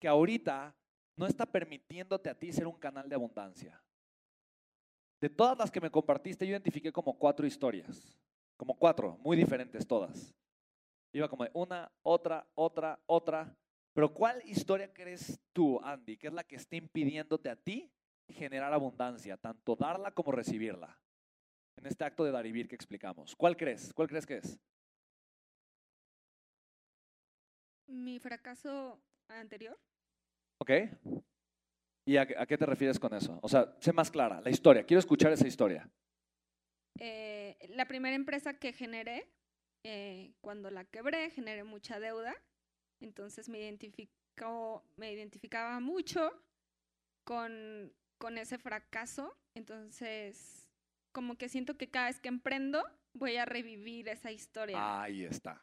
que 0.00 0.08
ahorita 0.08 0.74
no 1.14 1.26
está 1.26 1.46
permitiéndote 1.46 2.28
a 2.28 2.34
ti 2.34 2.52
ser 2.52 2.66
un 2.66 2.76
canal 2.80 3.08
de 3.08 3.14
abundancia. 3.14 3.80
De 5.20 5.28
todas 5.28 5.58
las 5.58 5.70
que 5.70 5.80
me 5.80 5.90
compartiste, 5.90 6.46
yo 6.46 6.52
identifiqué 6.52 6.90
como 6.90 7.18
cuatro 7.18 7.46
historias, 7.46 8.18
como 8.56 8.74
cuatro, 8.74 9.18
muy 9.18 9.36
diferentes 9.36 9.86
todas. 9.86 10.34
Iba 11.12 11.28
como 11.28 11.44
de 11.44 11.50
una, 11.52 11.92
otra, 12.02 12.48
otra, 12.54 12.98
otra. 13.06 13.54
Pero 13.92 14.14
¿cuál 14.14 14.40
historia 14.46 14.92
crees 14.92 15.38
tú, 15.52 15.78
Andy, 15.82 16.16
que 16.16 16.28
es 16.28 16.32
la 16.32 16.44
que 16.44 16.56
está 16.56 16.76
impidiéndote 16.76 17.50
a 17.50 17.56
ti 17.56 17.92
generar 18.28 18.72
abundancia, 18.72 19.36
tanto 19.36 19.76
darla 19.76 20.12
como 20.12 20.32
recibirla? 20.32 20.98
En 21.76 21.86
este 21.86 22.04
acto 22.04 22.24
de 22.24 22.30
dar 22.30 22.46
y 22.46 22.52
vivir 22.52 22.68
que 22.68 22.74
explicamos. 22.74 23.34
¿Cuál 23.36 23.56
crees? 23.56 23.92
¿Cuál 23.92 24.08
crees 24.08 24.26
que 24.26 24.38
es? 24.38 24.58
Mi 27.86 28.18
fracaso 28.20 29.02
anterior. 29.28 29.78
¿Ok? 30.58 30.70
¿Y 32.10 32.16
a, 32.16 32.26
qué- 32.26 32.34
a 32.36 32.44
qué 32.44 32.58
te 32.58 32.66
refieres 32.66 32.98
con 32.98 33.14
eso? 33.14 33.38
O 33.40 33.48
sea, 33.48 33.72
sé 33.78 33.92
más 33.92 34.10
clara, 34.10 34.40
la 34.40 34.50
historia. 34.50 34.84
Quiero 34.84 34.98
escuchar 34.98 35.30
esa 35.32 35.46
historia. 35.46 35.88
eh, 36.98 37.56
la 37.68 37.86
primera 37.86 38.16
empresa 38.16 38.58
que 38.58 38.72
generé, 38.72 39.30
eh, 39.84 40.34
cuando 40.40 40.72
la 40.72 40.84
quebré, 40.84 41.30
generé 41.30 41.62
mucha 41.62 42.00
deuda. 42.00 42.34
Entonces 43.00 43.48
me, 43.48 43.60
identificó, 43.60 44.84
me 44.96 45.12
identificaba 45.12 45.78
mucho 45.78 46.32
con, 47.24 47.92
con 48.18 48.38
ese 48.38 48.58
fracaso. 48.58 49.32
Entonces, 49.54 50.68
como 51.12 51.36
que 51.38 51.48
siento 51.48 51.76
que 51.78 51.90
cada 51.90 52.08
vez 52.08 52.18
que 52.18 52.28
emprendo, 52.28 52.84
voy 53.14 53.36
a 53.36 53.44
revivir 53.44 54.08
esa 54.08 54.32
historia. 54.32 55.02
Ahí 55.02 55.24
está. 55.24 55.62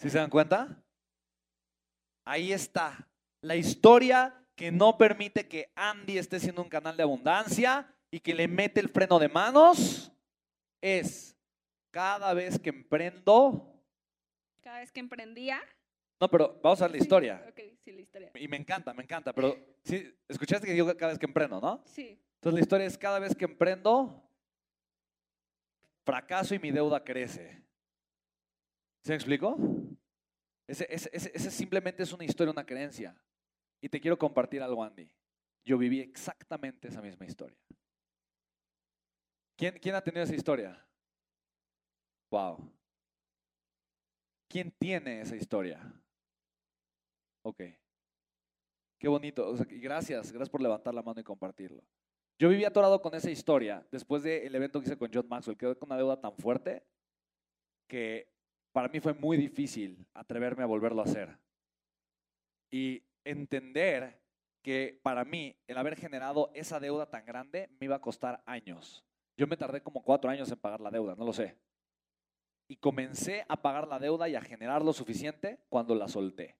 ¿Sí 0.00 0.08
se 0.08 0.18
dan 0.18 0.30
cuenta? 0.30 0.84
Ahí 2.24 2.52
está. 2.52 3.08
La 3.42 3.56
historia 3.56 4.40
que 4.58 4.72
no 4.72 4.98
permite 4.98 5.46
que 5.46 5.70
Andy 5.76 6.18
esté 6.18 6.40
siendo 6.40 6.60
un 6.62 6.68
canal 6.68 6.96
de 6.96 7.04
abundancia 7.04 7.94
y 8.10 8.18
que 8.18 8.34
le 8.34 8.48
mete 8.48 8.80
el 8.80 8.88
freno 8.88 9.20
de 9.20 9.28
manos 9.28 10.10
es 10.80 11.36
cada 11.92 12.34
vez 12.34 12.58
que 12.58 12.70
emprendo. 12.70 13.80
Cada 14.60 14.80
vez 14.80 14.90
que 14.90 14.98
emprendía. 14.98 15.60
No, 16.20 16.28
pero 16.28 16.58
vamos 16.60 16.82
a 16.82 16.86
ver 16.86 16.90
la 16.90 16.98
Sí, 16.98 17.04
historia. 17.04 17.46
ok, 17.48 17.60
sí, 17.78 17.92
la 17.92 18.00
historia. 18.00 18.32
Y 18.34 18.48
me 18.48 18.56
encanta, 18.56 18.92
me 18.92 19.04
encanta. 19.04 19.32
Pero 19.32 19.56
sí, 19.84 20.12
escuchaste 20.26 20.66
que 20.66 20.72
digo 20.72 20.86
cada 20.96 21.12
vez 21.12 21.20
que 21.20 21.26
emprendo, 21.26 21.60
¿no? 21.60 21.80
Sí, 21.86 22.20
Entonces 22.34 22.54
la 22.54 22.60
historia 22.60 22.86
es 22.88 22.98
cada 22.98 23.20
vez 23.20 23.36
que 23.36 23.44
emprendo, 23.44 24.28
fracaso 26.04 26.56
y 26.56 26.58
mi 26.58 26.72
deuda 26.72 27.04
crece. 27.04 27.62
¿Se 29.04 29.12
me 29.12 29.14
explico? 29.14 29.56
Ese, 30.66 30.84
ese- 30.90 31.10
ese- 31.12 31.30
ese 31.32 31.50
simplemente 31.52 32.02
es 32.02 32.12
una 32.12 32.24
historia, 32.24 32.50
una 32.52 32.66
creencia. 32.66 33.14
Y 33.80 33.88
te 33.88 34.00
quiero 34.00 34.18
compartir 34.18 34.62
algo, 34.62 34.82
Andy. 34.82 35.10
Yo 35.64 35.78
viví 35.78 36.00
exactamente 36.00 36.88
esa 36.88 37.02
misma 37.02 37.26
historia. 37.26 37.58
¿Quién, 39.56 39.78
quién 39.78 39.94
ha 39.94 40.02
tenido 40.02 40.22
esa 40.22 40.34
historia? 40.34 40.86
Wow. 42.30 42.72
¿Quién 44.48 44.70
tiene 44.78 45.20
esa 45.20 45.36
historia? 45.36 45.80
Ok. 47.42 47.62
Qué 48.98 49.08
bonito. 49.08 49.48
o 49.48 49.56
gracias, 49.56 50.32
gracias 50.32 50.50
por 50.50 50.62
levantar 50.62 50.94
la 50.94 51.02
mano 51.02 51.20
y 51.20 51.24
compartirlo. 51.24 51.82
Yo 52.38 52.48
viví 52.48 52.64
atorado 52.64 53.00
con 53.02 53.14
esa 53.14 53.30
historia 53.30 53.86
después 53.90 54.22
del 54.22 54.54
evento 54.54 54.80
que 54.80 54.86
hice 54.86 54.96
con 54.96 55.10
John 55.12 55.28
Maxwell. 55.28 55.56
Quedé 55.56 55.76
con 55.76 55.88
una 55.88 55.96
deuda 55.96 56.20
tan 56.20 56.36
fuerte 56.36 56.84
que 57.88 58.32
para 58.72 58.88
mí 58.88 59.00
fue 59.00 59.14
muy 59.14 59.36
difícil 59.36 60.06
atreverme 60.14 60.62
a 60.62 60.66
volverlo 60.66 61.00
a 61.00 61.04
hacer. 61.04 61.36
Y 62.70 63.02
entender 63.24 64.20
que 64.62 65.00
para 65.02 65.24
mí 65.24 65.56
el 65.66 65.78
haber 65.78 65.96
generado 65.96 66.50
esa 66.54 66.80
deuda 66.80 67.10
tan 67.10 67.24
grande 67.24 67.68
me 67.80 67.86
iba 67.86 67.96
a 67.96 68.00
costar 68.00 68.42
años. 68.46 69.04
Yo 69.36 69.46
me 69.46 69.56
tardé 69.56 69.82
como 69.82 70.02
cuatro 70.02 70.30
años 70.30 70.50
en 70.50 70.58
pagar 70.58 70.80
la 70.80 70.90
deuda, 70.90 71.14
no 71.14 71.24
lo 71.24 71.32
sé. 71.32 71.56
Y 72.68 72.76
comencé 72.76 73.46
a 73.48 73.62
pagar 73.62 73.88
la 73.88 73.98
deuda 73.98 74.28
y 74.28 74.34
a 74.34 74.42
generar 74.42 74.84
lo 74.84 74.92
suficiente 74.92 75.64
cuando 75.68 75.94
la 75.94 76.08
solté. 76.08 76.58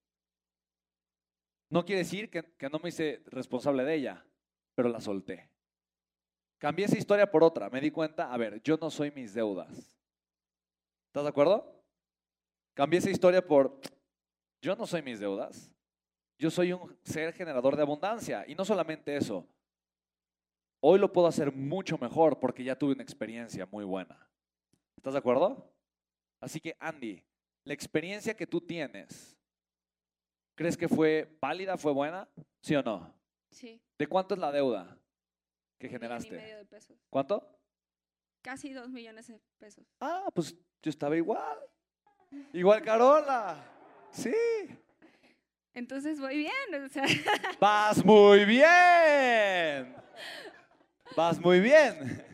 No 1.71 1.85
quiere 1.85 2.03
decir 2.03 2.31
que, 2.31 2.71
no 2.71 2.79
me 2.79 2.89
hice 2.89 3.23
responsable 3.27 3.85
de 3.85 3.95
ella, 3.95 4.25
pero 4.75 4.89
la 4.89 5.01
solté. 5.01 5.51
Cambié 6.57 6.87
esa 6.87 6.97
historia 6.97 7.31
por 7.31 7.45
otra. 7.45 7.69
Me 7.69 7.81
di 7.81 7.91
cuenta, 7.91 8.33
a 8.33 8.37
ver, 8.39 8.63
yo 8.63 8.79
no 8.79 8.91
soy 8.91 9.11
mis 9.11 9.35
deudas. 9.35 9.71
¿Estás 11.09 11.25
de 11.25 11.29
acuerdo? 11.29 11.85
Cambié 12.75 13.01
esa 13.01 13.11
historia 13.11 13.47
por, 13.47 13.81
yo 14.63 14.77
no 14.77 14.87
soy 14.87 15.03
mis 15.03 15.21
deudas. 15.21 15.71
Yo 16.39 16.51
soy 16.51 16.73
un 16.73 16.97
ser 17.03 17.33
generador 17.33 17.75
de 17.75 17.83
abundancia. 17.83 18.45
Y 18.47 18.55
no 18.55 18.65
solamente 18.65 19.17
eso. 19.17 19.47
Hoy 20.81 21.01
lo 21.01 21.13
puedo 21.13 21.27
hacer 21.27 21.53
mucho 21.53 21.99
mejor 21.99 22.39
porque 22.39 22.63
ya 22.63 22.79
tuve 22.79 22.93
una 22.93 23.03
experiencia 23.03 23.67
muy 23.67 23.85
buena. 23.85 24.29
¿Estás 24.97 25.15
de 25.15 25.19
acuerdo? 25.19 25.73
Así 26.41 26.61
que, 26.61 26.77
Andy, 26.79 27.25
la 27.65 27.75
experiencia 27.75 28.37
que 28.37 28.47
tú 28.47 28.61
tienes, 28.61 29.37
¿crees 30.55 30.77
que 30.77 30.89
fue 30.89 31.37
válida, 31.41 31.77
fue 31.77 31.93
buena? 31.93 32.29
¿Sí 32.63 32.75
o 32.77 32.83
no? 32.83 33.13
sí. 33.51 33.81
¿De 33.99 34.07
cuánto 34.07 34.35
es 34.35 34.41
la 34.41 34.53
deuda 34.53 34.97
que 35.81 35.89
millón 35.89 35.89
y 35.89 35.89
generaste? 35.89 36.37
medio 36.37 36.59
de 36.59 36.65
pesos. 36.67 36.97
¿Cuánto? 37.11 37.59
Casi 38.43 38.73
dos 38.73 38.89
millones 38.89 39.27
de 39.27 39.41
pesos. 39.59 39.85
Ah, 40.01 40.29
pues 40.33 40.55
yo 40.81 40.91
estaba 40.91 41.17
igual. 41.17 41.59
Igual 42.53 42.83
Carola. 42.83 43.57
Sí. 44.13 44.33
Entonces 45.75 46.19
voy 46.21 46.39
bien, 46.39 46.85
o 46.85 46.89
sea, 46.89 47.05
Vas 47.61 48.05
muy 48.05 48.45
bien. 48.45 49.95
Vas 51.17 51.39
muy 51.41 51.61
bien. 51.61 52.25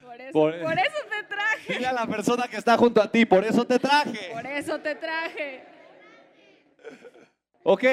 por 0.00 0.20
eso, 0.20 0.32
Por- 0.32 0.60
por 0.62 0.78
eso 0.78 0.96
te 1.10 1.22
traje. 1.24 1.72
Dile 1.74 1.86
a 1.86 1.92
la 1.92 2.06
persona 2.06 2.46
que 2.48 2.56
está 2.56 2.76
junto 2.76 3.00
a 3.02 3.10
ti, 3.10 3.24
por 3.24 3.44
eso 3.44 3.66
te 3.66 3.78
traje. 3.78 4.30
Por 4.32 4.46
eso 4.46 4.78
te 4.80 4.94
traje. 4.94 5.64
Ok. 7.62 7.84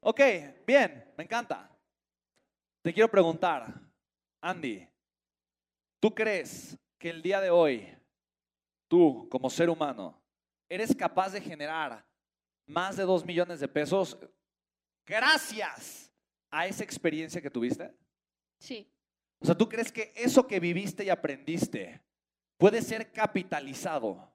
Ok, 0.00 0.20
bien, 0.66 1.12
me 1.16 1.24
encanta. 1.24 1.70
Te 2.82 2.92
quiero 2.92 3.10
preguntar, 3.10 3.66
Andy, 4.42 4.86
¿tú 6.00 6.14
crees 6.14 6.76
que 6.98 7.08
el 7.08 7.22
día 7.22 7.40
de 7.40 7.48
hoy, 7.48 7.96
tú 8.88 9.26
como 9.30 9.48
ser 9.48 9.70
humano, 9.70 10.20
eres 10.68 10.94
capaz 10.94 11.30
de 11.32 11.40
generar 11.40 12.04
más 12.66 12.96
de 12.96 13.04
dos 13.04 13.24
millones 13.24 13.60
de 13.60 13.68
pesos 13.68 14.18
gracias 15.06 16.12
a 16.50 16.66
esa 16.66 16.84
experiencia 16.84 17.40
que 17.40 17.50
tuviste? 17.50 17.92
Sí, 18.58 18.90
O 19.40 19.46
sea, 19.46 19.54
¿tú 19.54 19.68
crees 19.68 19.92
que 19.92 20.12
eso 20.16 20.46
que 20.46 20.60
viviste 20.60 21.04
y 21.04 21.10
aprendiste 21.10 22.00
puede 22.56 22.80
ser 22.82 23.12
capitalizado 23.12 24.32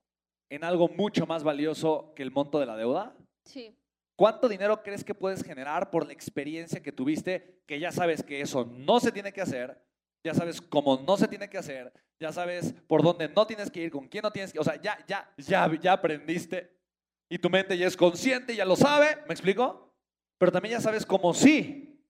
en 0.49 0.63
algo 0.63 0.87
mucho 0.89 1.25
más 1.25 1.43
valioso 1.43 2.13
que 2.15 2.23
el 2.23 2.31
monto 2.31 2.59
de 2.59 2.65
la 2.65 2.75
deuda? 2.77 3.15
sí, 3.45 3.75
¿Cuánto 4.15 4.49
dinero 4.49 4.83
crees 4.83 5.05
que 5.05 5.15
puedes 5.15 5.41
generar 5.41 5.89
por 5.91 6.05
la 6.05 6.11
experiencia 6.11 6.83
que 6.83 6.91
tuviste? 6.91 7.61
Que 7.65 7.79
ya 7.79 7.89
sabes 7.89 8.21
que 8.21 8.41
eso 8.41 8.65
no 8.65 8.99
se 8.99 9.13
tiene 9.13 9.31
que 9.31 9.39
hacer, 9.39 9.81
ya 10.25 10.33
sabes 10.33 10.59
cómo 10.59 10.97
no 10.97 11.15
se 11.15 11.29
tiene 11.29 11.49
que 11.49 11.57
hacer, 11.57 11.93
ya 12.19 12.33
sabes 12.33 12.73
por 12.85 13.01
dónde 13.01 13.29
no 13.29 13.47
tienes 13.47 13.71
que 13.71 13.81
ir, 13.83 13.89
con 13.91 14.09
quién 14.09 14.23
no 14.23 14.31
tienes 14.31 14.51
que, 14.51 14.59
o 14.59 14.63
sea, 14.65 14.75
ya, 14.75 14.97
ya, 15.07 15.33
ya, 15.37 15.71
ya 15.79 15.93
aprendiste 15.93 16.69
y 17.29 17.37
tu 17.39 17.49
mente 17.49 17.77
ya 17.77 17.87
es 17.87 17.95
consciente, 17.95 18.55
ya 18.55 18.65
lo 18.65 18.75
sabe, 18.75 19.17
¿me 19.27 19.33
explico? 19.33 19.93
Pero 20.37 20.51
también 20.51 20.73
ya 20.73 20.81
sabes 20.81 21.05
cómo 21.05 21.33
sí, 21.33 22.03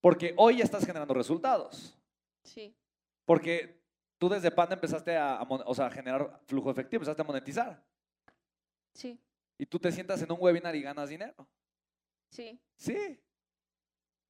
porque 0.00 0.34
hoy 0.36 0.58
ya 0.58 0.64
estás 0.64 0.84
generando 0.84 1.14
resultados, 1.14 1.98
sí, 2.44 2.76
porque 3.24 3.82
tú 4.18 4.28
desde 4.28 4.50
Panda 4.50 4.74
empezaste 4.74 5.16
a, 5.16 5.38
a 5.38 5.44
mon- 5.44 5.62
o 5.64 5.74
sea, 5.74 5.86
a 5.86 5.90
generar 5.90 6.40
flujo 6.46 6.70
efectivo, 6.70 6.98
empezaste 7.02 7.22
a 7.22 7.24
monetizar 7.24 7.84
sí, 8.94 9.18
y 9.58 9.66
tú 9.66 9.78
te 9.78 9.90
sientas 9.92 10.20
en 10.22 10.30
un 10.32 10.38
webinar 10.40 10.74
y 10.76 10.82
ganas 10.82 11.08
dinero. 11.08 11.34
sí. 12.30 12.60
Sí. 12.76 13.18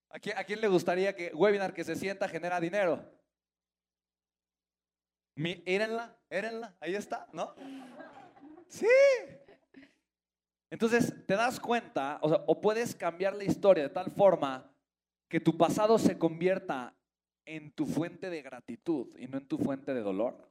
¿A 0.09 0.21
quién, 0.21 0.39
a 0.39 0.45
quién 0.45 0.61
le 0.61 0.69
gustaría 0.69 1.17
que 1.17 1.35
webinar 1.35 1.75
que 1.75 1.83
se 1.83 1.97
sienta 1.97 2.29
genera 2.29 2.61
dinero? 2.61 3.05
Mi, 5.35 5.63
érenla, 5.67 6.17
érenla, 6.31 6.77
ahí 6.81 6.95
está, 6.95 7.27
¿no? 7.33 7.55
Sí. 8.69 8.87
Entonces, 10.71 11.15
te 11.27 11.37
das 11.37 11.61
cuenta, 11.61 12.19
o, 12.23 12.29
sea, 12.29 12.43
o 12.47 12.61
puedes 12.61 12.95
cambiar 12.95 13.35
la 13.37 13.45
historia 13.45 13.85
de 13.85 13.91
tal 13.91 14.11
forma 14.11 14.71
que 15.29 15.41
tu 15.41 15.57
pasado 15.57 15.99
se 15.99 16.19
convierta 16.19 16.95
en 17.45 17.71
tu 17.73 17.87
fuente 17.87 18.31
de 18.31 18.43
gratitud 18.43 19.17
y 19.19 19.29
no 19.29 19.39
en 19.39 19.47
tu 19.47 19.59
fuente 19.59 19.95
de 19.95 20.01
dolor. 20.01 20.51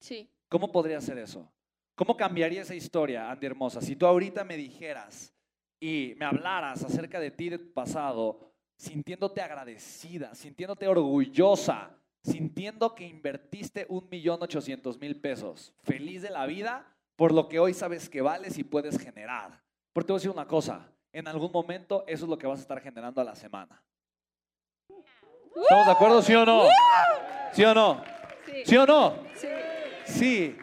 Sí, 0.00 0.30
¿Cómo 0.48 0.72
podría 0.72 1.00
ser 1.00 1.18
eso? 1.18 1.50
¿Cómo 1.94 2.16
cambiaría 2.16 2.62
esa 2.62 2.74
historia, 2.74 3.30
Andy 3.30 3.46
Hermosa? 3.46 3.80
Si 3.82 3.96
tú 3.96 4.06
ahorita 4.06 4.44
me 4.44 4.56
dijeras 4.56 5.34
y 5.78 6.14
me 6.16 6.24
hablaras 6.24 6.82
acerca 6.84 7.20
de 7.20 7.30
ti, 7.30 7.50
de 7.50 7.58
tu 7.58 7.72
pasado, 7.72 8.52
sintiéndote 8.76 9.42
agradecida, 9.42 10.34
sintiéndote 10.34 10.88
orgullosa, 10.88 11.98
sintiendo 12.22 12.94
que 12.94 13.06
invertiste 13.06 13.84
un 13.88 14.08
millón 14.08 14.42
ochocientos 14.42 14.98
mil 14.98 15.20
pesos, 15.20 15.74
feliz 15.82 16.22
de 16.22 16.30
la 16.30 16.46
vida 16.46 16.96
por 17.18 17.32
lo 17.34 17.48
que 17.48 17.58
hoy 17.58 17.74
sabes 17.74 18.08
que 18.08 18.20
vales 18.22 18.56
y 18.58 18.64
puedes 18.64 18.96
generar. 18.96 19.60
Porque 19.92 20.06
te 20.06 20.12
voy 20.12 20.18
a 20.18 20.20
decir 20.20 20.30
una 20.30 20.46
cosa, 20.46 20.88
en 21.12 21.26
algún 21.26 21.50
momento 21.50 22.04
eso 22.06 22.24
es 22.26 22.30
lo 22.30 22.38
que 22.38 22.46
vas 22.46 22.60
a 22.60 22.62
estar 22.62 22.80
generando 22.80 23.20
a 23.20 23.24
la 23.24 23.34
semana. 23.34 23.82
¿Estamos 24.88 25.86
de 25.86 25.92
acuerdo, 25.92 26.22
sí 26.22 26.32
o 26.36 26.46
no? 26.46 26.62
¿Sí 27.52 27.64
o 27.64 27.74
no? 27.74 28.04
sí, 28.46 28.62
¿Sí 28.64 28.76
o 28.76 28.86
no? 28.86 29.26
sí. 29.34 29.48
Sí, 30.06 30.56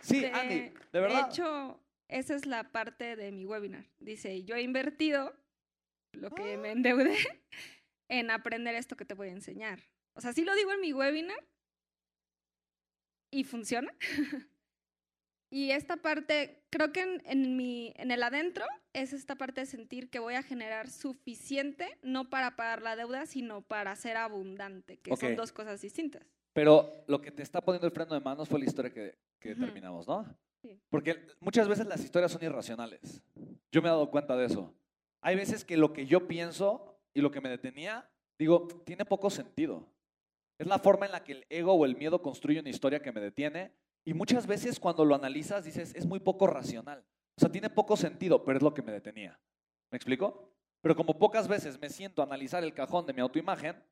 sí, 0.00 0.20
De- 0.22 0.32
Andy, 0.32 0.72
de 0.92 1.00
verdad. 1.00 1.22
De 1.26 1.30
hecho, 1.30 1.80
esa 2.08 2.34
es 2.34 2.44
la 2.44 2.64
parte 2.72 3.14
de 3.14 3.30
mi 3.30 3.46
webinar. 3.46 3.84
Dice, 4.00 4.42
yo 4.42 4.56
he 4.56 4.62
invertido 4.62 5.32
lo 6.12 6.30
que 6.32 6.56
me 6.58 6.72
endeudé 6.72 7.16
en 8.08 8.32
aprender 8.32 8.74
esto 8.74 8.96
que 8.96 9.04
te 9.04 9.14
voy 9.14 9.28
a 9.28 9.32
enseñar. 9.32 9.78
O 10.16 10.20
sea, 10.20 10.32
sí 10.32 10.44
lo 10.44 10.56
digo 10.56 10.72
en 10.72 10.80
mi 10.80 10.92
webinar 10.92 11.38
y 13.30 13.44
funciona. 13.44 13.94
y 15.50 15.72
esta 15.72 15.96
parte, 15.96 16.62
creo 16.70 16.92
que 16.92 17.02
en, 17.02 17.22
en, 17.26 17.56
mi, 17.56 17.92
en 17.96 18.10
el 18.12 18.22
adentro 18.22 18.64
es 18.92 19.12
esta 19.12 19.34
parte 19.34 19.60
de 19.60 19.66
sentir 19.66 20.08
que 20.08 20.20
voy 20.20 20.34
a 20.34 20.42
generar 20.42 20.88
suficiente, 20.88 21.98
no 22.02 22.30
para 22.30 22.56
pagar 22.56 22.82
la 22.82 22.94
deuda, 22.94 23.26
sino 23.26 23.60
para 23.62 23.94
ser 23.96 24.16
abundante, 24.16 24.98
que 24.98 25.16
son 25.16 25.34
dos 25.34 25.52
cosas 25.52 25.80
distintas. 25.80 26.22
Pero 26.52 27.04
lo 27.06 27.20
que 27.20 27.30
te 27.30 27.42
está 27.42 27.60
poniendo 27.60 27.86
el 27.86 27.92
freno 27.92 28.14
de 28.14 28.20
manos 28.20 28.48
fue 28.48 28.58
la 28.58 28.64
historia 28.64 28.92
que, 28.92 29.16
terminamos, 29.40 30.06
¿no? 30.06 30.24
Sí. 30.62 30.78
Porque 30.88 31.26
muchas 31.40 31.66
veces 31.66 31.86
las 31.86 32.02
historias 32.04 32.30
son 32.30 32.44
irracionales. 32.44 33.22
Yo 33.72 33.82
me 33.82 33.88
he 33.88 33.90
dado 33.90 34.10
cuenta 34.10 34.36
de 34.36 34.46
eso. 34.46 34.74
Hay 35.20 35.36
veces 35.36 35.64
que 35.64 35.76
lo 35.76 35.92
que 35.92 36.06
yo 36.06 36.28
pienso 36.28 36.98
y 37.14 37.20
lo 37.20 37.30
que 37.30 37.40
me 37.40 37.48
detenía, 37.48 38.08
digo, 38.38 38.68
tiene 38.84 39.04
poco 39.04 39.30
sentido. 39.30 39.88
Es 40.58 40.66
la 40.66 40.78
forma 40.78 41.06
en 41.06 41.12
la 41.12 41.24
que 41.24 41.32
el 41.32 41.46
ego 41.48 41.72
o 41.72 41.84
el 41.84 41.96
miedo 41.96 42.20
construye 42.20 42.60
una 42.60 42.68
historia 42.68 43.00
que 43.00 43.12
me 43.12 43.20
detiene. 43.20 43.72
Y 44.04 44.14
muchas 44.14 44.46
veces 44.46 44.80
cuando 44.80 45.04
lo 45.04 45.14
analizas 45.14 45.64
dices, 45.64 45.94
es 45.94 46.06
muy 46.06 46.20
poco 46.20 46.46
racional. 46.46 47.04
O 47.36 47.40
sea, 47.40 47.50
tiene 47.50 47.70
poco 47.70 47.96
sentido, 47.96 48.44
pero 48.44 48.58
es 48.58 48.62
lo 48.62 48.74
que 48.74 48.82
me 48.82 48.92
detenía. 48.92 49.38
¿Me 49.90 49.96
explico? 49.96 50.52
Pero 50.80 50.96
como 50.96 51.18
pocas 51.18 51.48
veces 51.48 51.78
me 51.80 51.90
siento 51.90 52.22
a 52.22 52.24
analizar 52.24 52.64
el 52.64 52.74
cajón 52.74 53.06
de 53.06 53.12
mi 53.12 53.20
autoimagen 53.20 53.82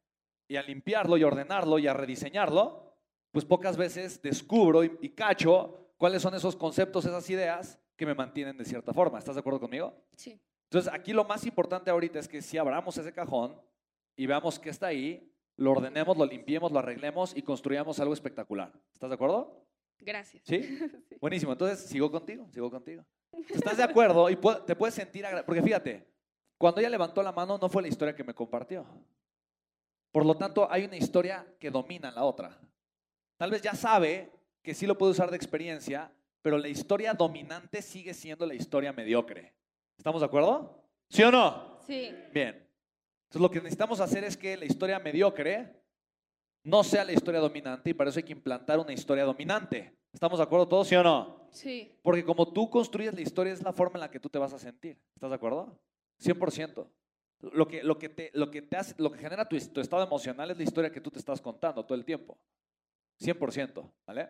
y 0.48 0.56
a 0.56 0.62
limpiarlo 0.62 1.16
y 1.16 1.24
ordenarlo 1.24 1.78
y 1.78 1.86
a 1.86 1.94
rediseñarlo, 1.94 2.94
pues 3.30 3.44
pocas 3.44 3.76
veces 3.76 4.22
descubro 4.22 4.84
y, 4.84 4.98
y 5.02 5.10
cacho 5.10 5.92
cuáles 5.98 6.22
son 6.22 6.34
esos 6.34 6.56
conceptos, 6.56 7.04
esas 7.04 7.28
ideas 7.28 7.78
que 7.96 8.06
me 8.06 8.14
mantienen 8.14 8.56
de 8.56 8.64
cierta 8.64 8.94
forma. 8.94 9.18
¿Estás 9.18 9.34
de 9.34 9.40
acuerdo 9.40 9.60
conmigo? 9.60 9.94
Sí. 10.16 10.40
Entonces, 10.70 10.92
aquí 10.92 11.12
lo 11.12 11.24
más 11.24 11.44
importante 11.46 11.90
ahorita 11.90 12.18
es 12.18 12.28
que 12.28 12.40
si 12.40 12.56
abramos 12.56 12.96
ese 12.96 13.12
cajón 13.12 13.60
y 14.16 14.26
veamos 14.26 14.58
qué 14.58 14.70
está 14.70 14.86
ahí, 14.86 15.32
lo 15.56 15.72
ordenemos, 15.72 16.16
lo 16.16 16.24
limpiemos, 16.24 16.70
lo 16.70 16.78
arreglemos 16.78 17.36
y 17.36 17.42
construyamos 17.42 17.98
algo 18.00 18.14
espectacular. 18.14 18.72
¿Estás 18.92 19.10
de 19.10 19.14
acuerdo? 19.14 19.66
Gracias. 20.00 20.42
¿Sí? 20.46 20.78
Buenísimo. 21.20 21.52
Entonces, 21.52 21.80
sigo 21.86 22.10
contigo, 22.10 22.48
sigo 22.52 22.70
contigo. 22.70 23.04
¿Estás 23.50 23.76
de 23.76 23.82
acuerdo? 23.82 24.28
Y 24.30 24.36
te 24.66 24.74
puedes 24.74 24.94
sentir 24.94 25.24
Porque 25.44 25.62
fíjate, 25.62 26.06
cuando 26.56 26.80
ella 26.80 26.90
levantó 26.90 27.22
la 27.22 27.32
mano 27.32 27.58
no 27.58 27.68
fue 27.68 27.82
la 27.82 27.88
historia 27.88 28.14
que 28.14 28.24
me 28.24 28.34
compartió. 28.34 28.86
Por 30.10 30.24
lo 30.24 30.36
tanto, 30.36 30.70
hay 30.70 30.84
una 30.84 30.96
historia 30.96 31.46
que 31.58 31.70
domina 31.70 32.10
la 32.10 32.24
otra. 32.24 32.58
Tal 33.36 33.50
vez 33.50 33.62
ya 33.62 33.74
sabe 33.74 34.32
que 34.62 34.74
sí 34.74 34.86
lo 34.86 34.98
puede 34.98 35.12
usar 35.12 35.30
de 35.30 35.36
experiencia, 35.36 36.10
pero 36.42 36.58
la 36.58 36.68
historia 36.68 37.14
dominante 37.14 37.82
sigue 37.82 38.14
siendo 38.14 38.46
la 38.46 38.54
historia 38.54 38.92
mediocre. 38.92 39.54
¿Estamos 39.96 40.20
de 40.20 40.26
acuerdo? 40.26 40.82
¿Sí 41.08 41.22
o 41.22 41.30
no? 41.30 41.78
Sí. 41.86 42.12
Bien. 42.32 42.66
Entonces 43.24 43.42
lo 43.42 43.50
que 43.50 43.58
necesitamos 43.58 44.00
hacer 44.00 44.24
es 44.24 44.36
que 44.36 44.56
la 44.56 44.64
historia 44.64 44.98
mediocre 44.98 45.78
no 46.68 46.84
sea 46.84 47.02
la 47.04 47.12
historia 47.12 47.40
dominante 47.40 47.90
y 47.90 47.94
para 47.94 48.10
eso 48.10 48.18
hay 48.18 48.24
que 48.24 48.32
implantar 48.32 48.78
una 48.78 48.92
historia 48.92 49.24
dominante. 49.24 49.96
¿Estamos 50.12 50.38
de 50.38 50.42
acuerdo 50.42 50.68
todos, 50.68 50.86
sí 50.86 50.94
o 50.96 51.02
no? 51.02 51.48
Sí. 51.50 51.98
Porque 52.02 52.22
como 52.22 52.52
tú 52.52 52.68
construyes 52.68 53.14
la 53.14 53.22
historia 53.22 53.54
es 53.54 53.62
la 53.62 53.72
forma 53.72 53.94
en 53.94 54.00
la 54.00 54.10
que 54.10 54.20
tú 54.20 54.28
te 54.28 54.38
vas 54.38 54.52
a 54.52 54.58
sentir. 54.58 54.98
¿Estás 55.14 55.30
de 55.30 55.36
acuerdo? 55.36 55.78
100%. 56.20 56.86
Lo 57.40 57.66
que, 57.66 57.82
lo 57.82 57.98
que, 57.98 58.08
te, 58.10 58.30
lo 58.34 58.50
que, 58.50 58.62
te 58.62 58.76
hace, 58.76 58.94
lo 58.98 59.10
que 59.10 59.18
genera 59.18 59.48
tu, 59.48 59.58
tu 59.58 59.80
estado 59.80 60.02
emocional 60.02 60.50
es 60.50 60.58
la 60.58 60.62
historia 60.64 60.92
que 60.92 61.00
tú 61.00 61.10
te 61.10 61.18
estás 61.18 61.40
contando 61.40 61.84
todo 61.84 61.96
el 61.96 62.04
tiempo. 62.04 62.36
100%, 63.20 63.90
¿vale? 64.06 64.28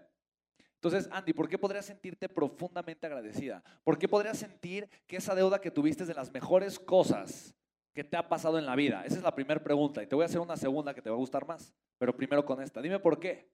Entonces, 0.75 1.09
Andy, 1.11 1.33
¿por 1.33 1.49
qué 1.49 1.59
podrías 1.59 1.87
sentirte 1.87 2.29
profundamente 2.29 3.05
agradecida? 3.05 3.65
¿Por 3.83 3.99
qué 3.99 4.07
podrías 4.07 4.39
sentir 4.39 4.89
que 5.09 5.17
esa 5.17 5.35
deuda 5.35 5.61
que 5.61 5.73
tuviste 5.73 6.05
es 6.05 6.09
de 6.09 6.15
las 6.15 6.31
mejores 6.33 6.79
cosas 6.79 7.58
que 7.99 8.05
te 8.05 8.17
ha 8.17 8.29
pasado 8.29 8.61
en 8.61 8.65
la 8.65 8.77
vida? 8.77 9.05
Esa 9.05 9.17
es 9.17 9.25
la 9.25 9.35
primera 9.35 9.61
pregunta. 9.61 10.01
Y 10.01 10.07
te 10.07 10.15
voy 10.15 10.23
a 10.23 10.27
hacer 10.27 10.39
una 10.39 10.57
segunda 10.57 10.95
que 10.95 11.03
te 11.03 11.11
va 11.11 11.17
a 11.17 11.19
gustar 11.19 11.45
más. 11.49 11.75
Pero 11.99 12.17
primero 12.17 12.45
con 12.45 12.63
esta. 12.63 12.81
Dime 12.81 13.01
por 13.01 13.19
qué. 13.19 13.51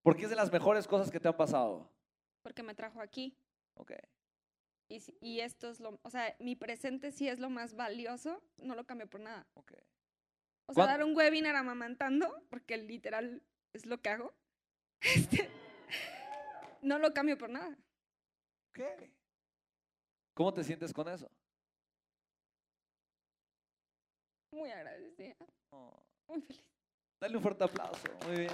¿Por 0.00 0.14
qué 0.16 0.22
es 0.24 0.30
de 0.30 0.36
las 0.36 0.52
mejores 0.52 0.86
cosas 0.86 1.10
que 1.10 1.18
te 1.18 1.26
han 1.26 1.36
pasado? 1.36 1.92
Porque 2.42 2.62
me 2.62 2.72
trajo 2.76 3.00
aquí. 3.00 3.36
Ok. 3.74 3.94
Y, 4.88 5.02
y 5.20 5.40
esto 5.40 5.70
es 5.70 5.80
lo, 5.80 5.98
o 6.02 6.10
sea, 6.10 6.36
mi 6.38 6.54
presente 6.54 7.10
sí 7.10 7.28
es 7.28 7.40
lo 7.40 7.50
más 7.50 7.74
valioso, 7.74 8.44
no 8.58 8.76
lo 8.76 8.84
cambio 8.84 9.10
por 9.10 9.20
nada. 9.20 9.44
ok. 9.54 9.72
O 10.66 10.74
sea, 10.74 10.84
¿Cuán- 10.84 10.86
dar 10.98 11.04
un 11.04 11.16
webinar 11.16 11.56
amamantando, 11.56 12.44
porque 12.48 12.76
literal 12.76 13.42
es 13.72 13.86
lo 13.86 14.00
que 14.00 14.10
hago, 14.10 14.32
este, 15.00 15.50
no 16.80 17.00
lo 17.00 17.12
cambio 17.12 17.36
por 17.36 17.50
nada. 17.50 17.76
Ok. 18.68 19.10
¿Cómo 20.34 20.54
te 20.54 20.62
sientes 20.62 20.92
con 20.92 21.08
eso? 21.08 21.28
Muy 24.52 24.70
agradecida, 24.70 25.34
Oh, 25.70 25.98
muy 26.28 26.42
feliz. 26.42 26.62
Dale 27.18 27.36
un 27.36 27.42
fuerte 27.42 27.64
aplauso. 27.64 28.06
Muy 28.26 28.40
bien. 28.40 28.50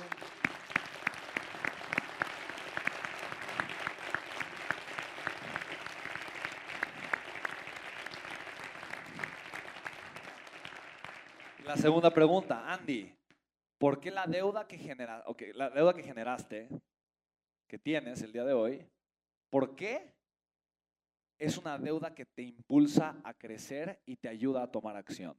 La 11.64 11.76
segunda 11.76 12.10
pregunta, 12.10 12.72
Andy, 12.72 13.12
¿por 13.76 14.00
qué 14.00 14.10
la 14.10 14.26
deuda 14.26 14.66
que 14.66 14.78
genera, 14.78 15.22
ok, 15.26 15.42
la 15.54 15.68
deuda 15.68 15.92
que 15.92 16.02
generaste, 16.02 16.68
que 17.66 17.78
tienes 17.78 18.22
el 18.22 18.32
día 18.32 18.44
de 18.44 18.54
hoy, 18.54 18.86
por 19.50 19.74
qué 19.74 20.14
es 21.38 21.58
una 21.58 21.76
deuda 21.76 22.14
que 22.14 22.24
te 22.24 22.42
impulsa 22.42 23.20
a 23.24 23.34
crecer 23.34 24.00
y 24.06 24.16
te 24.16 24.28
ayuda 24.28 24.62
a 24.62 24.70
tomar 24.70 24.96
acción? 24.96 25.36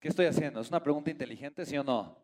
¿Qué 0.00 0.08
estoy 0.08 0.26
haciendo? 0.26 0.60
¿Es 0.60 0.68
una 0.68 0.82
pregunta 0.82 1.10
inteligente, 1.10 1.66
sí 1.66 1.76
o 1.76 1.82
no? 1.84 2.16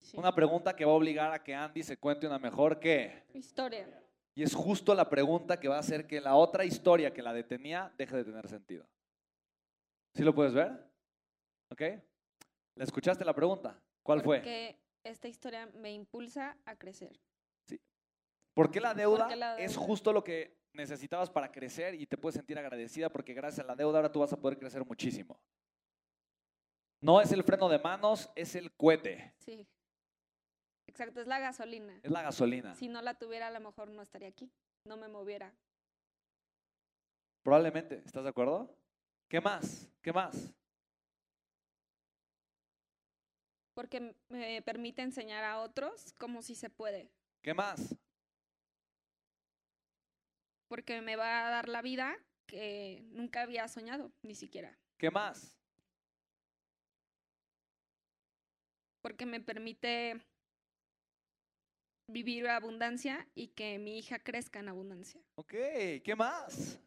Sí. 0.00 0.16
Una 0.18 0.34
pregunta 0.34 0.76
que 0.76 0.84
va 0.84 0.92
a 0.92 0.94
obligar 0.94 1.32
a 1.32 1.42
que 1.42 1.54
Andy 1.54 1.82
se 1.82 1.96
cuente 1.96 2.26
una 2.26 2.38
mejor 2.38 2.78
que. 2.78 3.24
Historia. 3.32 3.86
Y 4.34 4.42
es 4.42 4.54
justo 4.54 4.94
la 4.94 5.08
pregunta 5.08 5.58
que 5.58 5.68
va 5.68 5.76
a 5.76 5.80
hacer 5.80 6.06
que 6.06 6.20
la 6.20 6.34
otra 6.34 6.64
historia 6.64 7.12
que 7.14 7.22
la 7.22 7.32
detenía 7.32 7.92
deje 7.96 8.16
de 8.16 8.24
tener 8.24 8.48
sentido. 8.48 8.86
¿Sí 10.14 10.22
lo 10.22 10.34
puedes 10.34 10.52
ver? 10.52 10.70
¿Ok? 11.70 11.80
¿Le 11.80 12.84
escuchaste 12.84 13.24
la 13.24 13.32
pregunta? 13.34 13.80
¿Cuál 14.02 14.20
fue? 14.20 14.38
Porque 14.38 14.76
esta 15.04 15.28
historia 15.28 15.66
me 15.74 15.92
impulsa 15.92 16.56
a 16.66 16.76
crecer. 16.76 17.18
¿Por 18.52 18.70
qué 18.70 18.80
la 18.80 18.94
deuda, 18.94 19.24
Porque 19.24 19.36
la 19.36 19.58
es 19.58 19.72
deuda. 19.72 19.86
justo 19.86 20.12
lo 20.12 20.22
que 20.22 20.56
necesitabas 20.74 21.30
para 21.30 21.50
crecer 21.50 21.94
y 21.94 22.06
te 22.06 22.16
puedes 22.16 22.34
sentir 22.36 22.58
agradecida 22.58 23.08
porque 23.08 23.32
gracias 23.34 23.64
a 23.64 23.68
la 23.68 23.74
deuda 23.74 23.98
ahora 23.98 24.12
tú 24.12 24.20
vas 24.20 24.32
a 24.32 24.36
poder 24.36 24.58
crecer 24.58 24.84
muchísimo? 24.84 25.40
No 27.04 27.20
es 27.20 27.30
el 27.32 27.44
freno 27.44 27.68
de 27.68 27.78
manos, 27.78 28.30
es 28.34 28.54
el 28.54 28.72
cohete, 28.72 29.34
Sí. 29.40 29.68
Exacto, 30.86 31.20
es 31.20 31.26
la 31.26 31.38
gasolina. 31.38 32.00
es 32.02 32.10
la 32.10 32.22
gasolina. 32.22 32.74
Si 32.76 32.88
no 32.88 33.02
la 33.02 33.12
tuviera, 33.12 33.48
a 33.48 33.50
lo 33.50 33.60
mejor 33.60 33.90
no 33.90 34.00
estaría 34.00 34.28
aquí, 34.28 34.50
no 34.86 34.96
me 34.96 35.08
moviera. 35.08 35.54
Probablemente, 37.42 38.02
¿estás 38.06 38.22
de 38.24 38.30
acuerdo? 38.30 38.74
¿Qué 39.28 39.38
más? 39.38 39.86
¿Qué 40.00 40.14
más? 40.14 40.54
Porque 43.74 44.16
me 44.28 44.62
permite 44.62 45.02
enseñar 45.02 45.44
a 45.44 45.60
otros 45.60 46.14
cómo 46.14 46.40
sí 46.40 46.54
se 46.54 46.70
puede. 46.70 47.10
¿Qué 47.42 47.52
más? 47.52 47.94
Porque 50.68 51.02
me 51.02 51.16
va 51.16 51.48
a 51.48 51.50
dar 51.50 51.68
la 51.68 51.82
vida 51.82 52.16
que 52.46 53.02
nunca 53.10 53.42
había 53.42 53.68
soñado, 53.68 54.10
ni 54.22 54.34
siquiera. 54.34 54.78
¿Qué 54.96 55.10
más? 55.10 55.58
Porque 59.04 59.26
me 59.26 59.38
permite 59.38 60.18
vivir 62.08 62.48
abundancia 62.48 63.28
y 63.34 63.48
que 63.48 63.78
mi 63.78 63.98
hija 63.98 64.18
crezca 64.18 64.60
en 64.60 64.70
abundancia. 64.70 65.20
Ok, 65.34 65.52
¿qué 66.02 66.14
más? 66.16 66.80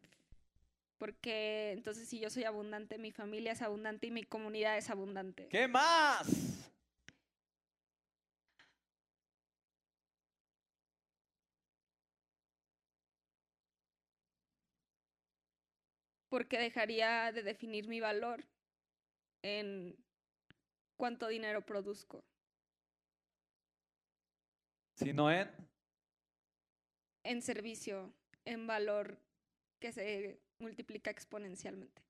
Porque 0.97 1.73
entonces 1.73 2.09
si 2.09 2.19
yo 2.19 2.31
soy 2.31 2.45
abundante, 2.45 2.97
mi 2.97 3.11
familia 3.11 3.51
es 3.51 3.61
abundante 3.61 4.07
y 4.07 4.11
mi 4.11 4.23
comunidad 4.23 4.79
es 4.79 4.89
abundante. 4.89 5.47
¿Qué 5.49 5.67
más? 5.67 6.71
Porque 16.29 16.57
dejaría 16.57 17.31
de 17.31 17.43
definir 17.43 17.87
mi 17.87 17.99
valor 17.99 18.43
en 19.43 19.95
cuánto 20.97 21.27
dinero 21.27 21.65
produzco. 21.65 22.19
Si 24.95 25.13
no 25.13 25.31
en... 25.31 25.49
en 27.23 27.41
servicio, 27.41 28.13
en 28.45 28.65
valor 28.65 29.21
que 29.79 29.91
se 29.91 30.41
multiplica 30.59 31.11
exponencialmente. 31.11 32.01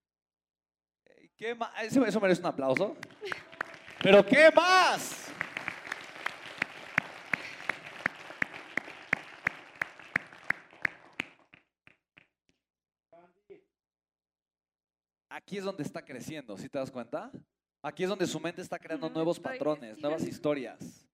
¿Qué 1.36 1.54
más? 1.54 1.84
Eso, 1.84 2.06
eso 2.06 2.19
merece 2.21 2.41
un 2.41 2.47
aplauso. 2.47 2.95
¿Pero 4.02 4.26
qué 4.26 4.50
más? 4.56 5.26
Aquí 15.30 15.58
es 15.58 15.63
donde 15.63 15.84
está 15.84 16.04
creciendo, 16.04 16.58
¿sí 16.58 16.67
te 16.67 16.80
das 16.80 16.89
cuenta? 16.89 17.32
Aquí 17.88 18.04
es 18.04 18.10
donde 18.10 18.28
su 18.28 18.38
mente 18.41 18.62
está 18.62 18.78
creando 18.78 19.10
nuevos 19.10 19.39
patrones, 19.39 19.97
nuevas 20.00 20.21
historias. 20.23 21.08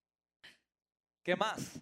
¿Qué 1.21 1.35
más? 1.35 1.79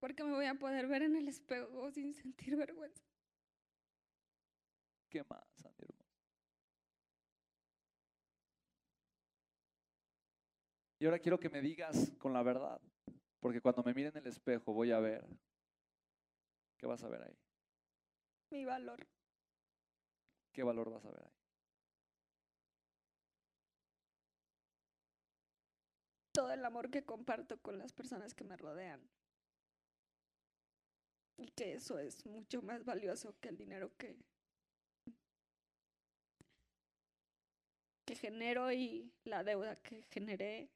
Porque 0.00 0.24
me 0.24 0.32
voy 0.32 0.46
a 0.46 0.54
poder 0.54 0.86
ver 0.86 1.02
en 1.02 1.14
el 1.14 1.28
espejo 1.28 1.90
sin 1.90 2.14
sentir 2.14 2.56
vergüenza. 2.56 3.04
¿Qué 5.10 5.22
más, 5.24 5.66
Andy 5.66 5.84
hermoso? 5.84 6.16
Y 10.98 11.04
ahora 11.04 11.18
quiero 11.18 11.38
que 11.38 11.50
me 11.50 11.60
digas 11.60 12.12
con 12.16 12.32
la 12.32 12.42
verdad, 12.42 12.80
porque 13.40 13.60
cuando 13.60 13.82
me 13.82 13.92
mire 13.92 14.08
en 14.08 14.16
el 14.16 14.26
espejo 14.26 14.72
voy 14.72 14.92
a 14.92 15.00
ver. 15.00 15.22
¿Qué 16.78 16.86
vas 16.86 17.04
a 17.04 17.08
ver 17.08 17.24
ahí? 17.24 17.36
Mi 18.52 18.64
valor. 18.64 19.06
¿Qué 20.50 20.62
valor 20.62 20.90
vas 20.90 21.04
a 21.04 21.10
ver 21.10 21.24
ahí? 21.26 21.35
Todo 26.36 26.52
el 26.52 26.62
amor 26.66 26.90
que 26.90 27.02
comparto 27.02 27.56
con 27.62 27.78
las 27.78 27.94
personas 27.94 28.34
que 28.34 28.44
me 28.44 28.58
rodean. 28.58 29.00
Y 31.38 31.48
que 31.52 31.72
eso 31.72 31.98
es 31.98 32.26
mucho 32.26 32.60
más 32.60 32.84
valioso 32.84 33.34
que 33.40 33.48
el 33.48 33.56
dinero 33.56 33.90
que, 33.96 34.18
que 38.04 38.14
genero 38.16 38.70
y 38.70 39.10
la 39.24 39.44
deuda 39.44 39.76
que 39.76 40.02
generé. 40.10 40.68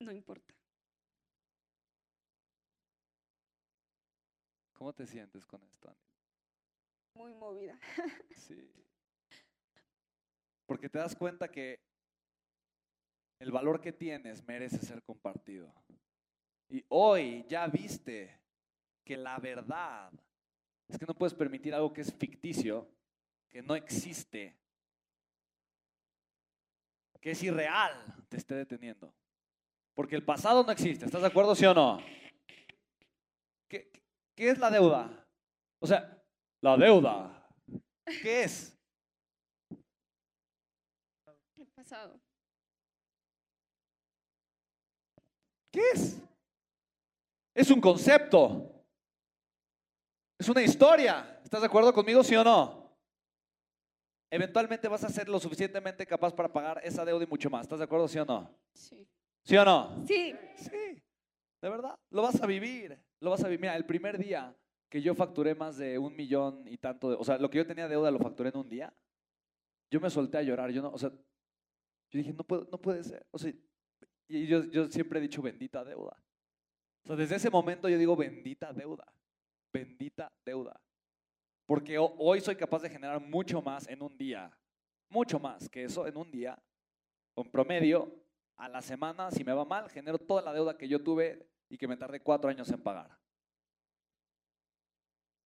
No 0.00 0.12
importa. 0.12 0.54
¿Cómo 4.72 4.94
te 4.94 5.06
sientes 5.06 5.44
con 5.44 5.62
esto? 5.62 5.94
Muy 7.12 7.34
movida. 7.34 7.78
Sí. 8.34 8.72
Porque 10.64 10.88
te 10.88 10.98
das 10.98 11.14
cuenta 11.14 11.50
que 11.50 11.87
el 13.38 13.52
valor 13.52 13.80
que 13.80 13.92
tienes 13.92 14.46
merece 14.46 14.78
ser 14.78 15.02
compartido. 15.02 15.72
Y 16.68 16.84
hoy 16.88 17.44
ya 17.48 17.66
viste 17.66 18.40
que 19.04 19.16
la 19.16 19.38
verdad 19.38 20.12
es 20.88 20.98
que 20.98 21.06
no 21.06 21.14
puedes 21.14 21.34
permitir 21.34 21.74
algo 21.74 21.92
que 21.92 22.00
es 22.00 22.12
ficticio, 22.12 22.88
que 23.48 23.62
no 23.62 23.74
existe, 23.74 24.58
que 27.20 27.30
es 27.30 27.42
irreal, 27.42 27.92
te 28.28 28.36
esté 28.36 28.54
deteniendo. 28.54 29.14
Porque 29.94 30.16
el 30.16 30.24
pasado 30.24 30.62
no 30.62 30.70
existe, 30.70 31.06
¿estás 31.06 31.22
de 31.22 31.28
acuerdo, 31.28 31.54
sí 31.54 31.64
o 31.64 31.74
no? 31.74 32.00
¿Qué, 33.68 33.90
es 34.36 34.58
la 34.58 34.70
deuda? 34.70 35.26
O 35.80 35.86
sea, 35.86 36.22
la 36.60 36.76
deuda. 36.76 37.50
¿Qué 38.22 38.44
es? 38.44 38.78
El 41.56 41.66
pasado. 41.74 42.20
¿Qué 45.70 45.80
es? 45.94 46.22
Es 47.54 47.70
un 47.70 47.80
concepto. 47.80 48.72
Es 50.38 50.48
una 50.48 50.62
historia. 50.62 51.40
¿Estás 51.42 51.60
de 51.60 51.66
acuerdo 51.66 51.92
conmigo, 51.92 52.22
sí 52.22 52.36
o 52.36 52.44
no? 52.44 52.88
Eventualmente 54.30 54.88
vas 54.88 55.04
a 55.04 55.08
ser 55.08 55.28
lo 55.28 55.40
suficientemente 55.40 56.06
capaz 56.06 56.34
para 56.34 56.52
pagar 56.52 56.80
esa 56.84 57.04
deuda 57.04 57.24
y 57.24 57.26
mucho 57.26 57.50
más. 57.50 57.62
¿Estás 57.62 57.78
de 57.78 57.86
acuerdo, 57.86 58.06
sí 58.06 58.18
o 58.18 58.24
no? 58.24 58.54
Sí. 58.72 59.08
¿Sí 59.44 59.56
o 59.56 59.64
no? 59.64 60.04
Sí. 60.06 60.34
Sí, 60.56 61.02
de 61.62 61.68
verdad. 61.68 61.98
Lo 62.10 62.22
vas 62.22 62.40
a 62.40 62.46
vivir. 62.46 62.98
Lo 63.20 63.30
vas 63.30 63.42
a 63.42 63.48
vivir. 63.48 63.60
Mira, 63.60 63.76
el 63.76 63.86
primer 63.86 64.18
día 64.18 64.54
que 64.90 65.02
yo 65.02 65.14
facturé 65.14 65.54
más 65.54 65.78
de 65.78 65.98
un 65.98 66.14
millón 66.14 66.66
y 66.66 66.78
tanto, 66.78 67.10
de, 67.10 67.16
o 67.16 67.24
sea, 67.24 67.38
lo 67.38 67.50
que 67.50 67.58
yo 67.58 67.66
tenía 67.66 67.88
deuda 67.88 68.10
lo 68.10 68.18
facturé 68.18 68.50
en 68.50 68.58
un 68.58 68.68
día. 68.68 68.94
Yo 69.90 70.00
me 70.00 70.10
solté 70.10 70.38
a 70.38 70.42
llorar. 70.42 70.70
Yo 70.70 70.82
no, 70.82 70.90
o 70.90 70.98
sea, 70.98 71.10
yo 71.10 72.18
dije, 72.18 72.32
no, 72.32 72.44
puedo, 72.44 72.68
no 72.70 72.78
puede 72.80 73.02
ser. 73.02 73.26
O 73.30 73.38
sea, 73.38 73.52
y 74.28 74.46
yo, 74.46 74.64
yo 74.64 74.88
siempre 74.90 75.18
he 75.18 75.22
dicho 75.22 75.42
bendita 75.42 75.84
deuda. 75.84 76.16
O 77.04 77.06
sea, 77.06 77.16
desde 77.16 77.36
ese 77.36 77.50
momento 77.50 77.88
yo 77.88 77.98
digo 77.98 78.16
bendita 78.16 78.72
deuda. 78.72 79.06
Bendita 79.72 80.30
deuda. 80.44 80.80
Porque 81.66 81.98
ho- 81.98 82.14
hoy 82.18 82.40
soy 82.40 82.56
capaz 82.56 82.82
de 82.82 82.90
generar 82.90 83.20
mucho 83.20 83.60
más 83.62 83.88
en 83.88 84.02
un 84.02 84.16
día. 84.16 84.50
Mucho 85.10 85.38
más 85.38 85.68
que 85.68 85.84
eso 85.84 86.06
en 86.06 86.16
un 86.16 86.30
día. 86.30 86.62
Con 87.34 87.50
promedio, 87.50 88.14
a 88.56 88.68
la 88.68 88.82
semana, 88.82 89.30
si 89.30 89.44
me 89.44 89.52
va 89.52 89.64
mal, 89.64 89.88
genero 89.88 90.18
toda 90.18 90.42
la 90.42 90.52
deuda 90.52 90.76
que 90.76 90.88
yo 90.88 91.02
tuve 91.02 91.48
y 91.68 91.78
que 91.78 91.86
me 91.88 91.96
tardé 91.96 92.20
cuatro 92.20 92.50
años 92.50 92.70
en 92.70 92.82
pagar. 92.82 93.18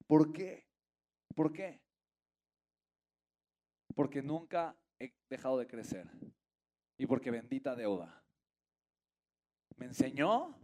¿Por 0.07 0.33
qué? 0.33 0.67
¿Por 1.35 1.53
qué? 1.53 1.81
Porque 3.95 4.23
nunca 4.23 4.77
he 4.99 5.13
dejado 5.29 5.59
de 5.59 5.67
crecer. 5.67 6.09
Y 6.99 7.07
porque 7.07 7.31
bendita 7.31 7.75
deuda. 7.75 8.22
Me 9.83 9.89
enseñó 9.89 10.57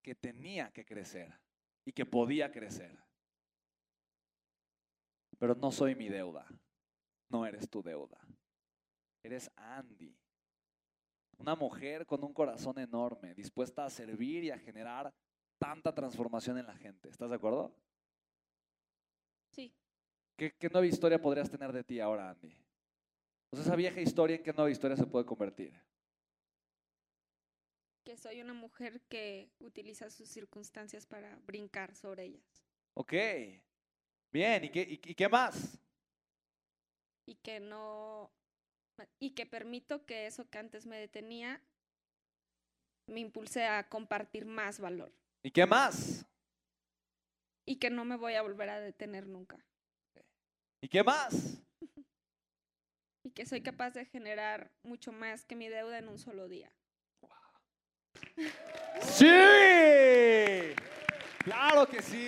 que 0.00 0.14
tenía 0.14 0.72
que 0.72 0.86
crecer 0.86 1.38
y 1.84 1.92
que 1.92 2.06
podía 2.06 2.50
crecer. 2.50 2.98
Pero 5.38 5.54
no 5.54 5.70
soy 5.70 5.94
mi 5.94 6.08
deuda. 6.08 6.46
No 7.28 7.44
eres 7.44 7.68
tu 7.68 7.82
deuda. 7.82 8.18
Eres 9.22 9.50
Andy. 9.54 10.16
Una 11.36 11.54
mujer 11.54 12.06
con 12.06 12.24
un 12.24 12.32
corazón 12.32 12.78
enorme, 12.78 13.34
dispuesta 13.34 13.84
a 13.84 13.90
servir 13.90 14.44
y 14.44 14.50
a 14.50 14.58
generar 14.58 15.12
tanta 15.58 15.94
transformación 15.94 16.56
en 16.56 16.68
la 16.68 16.76
gente. 16.76 17.10
¿Estás 17.10 17.28
de 17.28 17.36
acuerdo? 17.36 17.76
Sí. 19.50 19.74
¿Qué, 20.38 20.54
qué 20.56 20.70
nueva 20.70 20.86
historia 20.86 21.20
podrías 21.20 21.50
tener 21.50 21.70
de 21.70 21.84
ti 21.84 22.00
ahora, 22.00 22.30
Andy? 22.30 22.56
O 23.50 23.56
sea, 23.56 23.66
esa 23.66 23.76
vieja 23.76 24.00
historia, 24.00 24.36
¿en 24.36 24.42
qué 24.42 24.54
nueva 24.54 24.70
historia 24.70 24.96
se 24.96 25.06
puede 25.06 25.26
convertir? 25.26 25.78
Que 28.04 28.16
soy 28.16 28.40
una 28.40 28.54
mujer 28.54 29.00
que 29.08 29.50
utiliza 29.60 30.10
sus 30.10 30.28
circunstancias 30.28 31.06
para 31.06 31.36
brincar 31.46 31.94
sobre 31.94 32.24
ellas. 32.24 32.64
Ok. 32.94 33.12
Bien, 34.32 34.64
¿y 34.64 34.70
qué, 34.70 34.82
y- 34.82 35.10
y 35.10 35.14
qué 35.14 35.28
más? 35.28 35.78
y 37.26 37.36
que 37.36 37.60
no 37.60 38.32
y 39.20 39.30
que 39.30 39.46
permito 39.46 40.04
que 40.04 40.26
eso 40.26 40.50
que 40.50 40.58
antes 40.58 40.84
me 40.86 40.98
detenía 40.98 41.62
me 43.06 43.20
impulse 43.20 43.64
a 43.64 43.88
compartir 43.88 44.46
más 44.46 44.80
valor 44.80 45.12
¿Y 45.42 45.50
qué 45.52 45.64
más? 45.64 46.26
y 47.66 47.76
que 47.76 47.90
no 47.90 48.04
me 48.04 48.16
voy 48.16 48.34
a 48.34 48.42
volver 48.42 48.68
a 48.70 48.80
detener 48.80 49.26
nunca 49.28 49.64
¿Y 50.82 50.88
qué 50.88 51.04
más? 51.04 51.62
y 53.24 53.30
que 53.30 53.46
soy 53.46 53.62
capaz 53.62 53.90
de 53.92 54.06
generar 54.06 54.72
mucho 54.82 55.12
más 55.12 55.44
que 55.44 55.54
mi 55.54 55.68
deuda 55.68 55.98
en 55.98 56.08
un 56.08 56.18
solo 56.18 56.48
día. 56.48 56.72
¡Sí! 59.02 60.74
¡Claro 61.44 61.86
que 61.86 62.02
sí! 62.02 62.26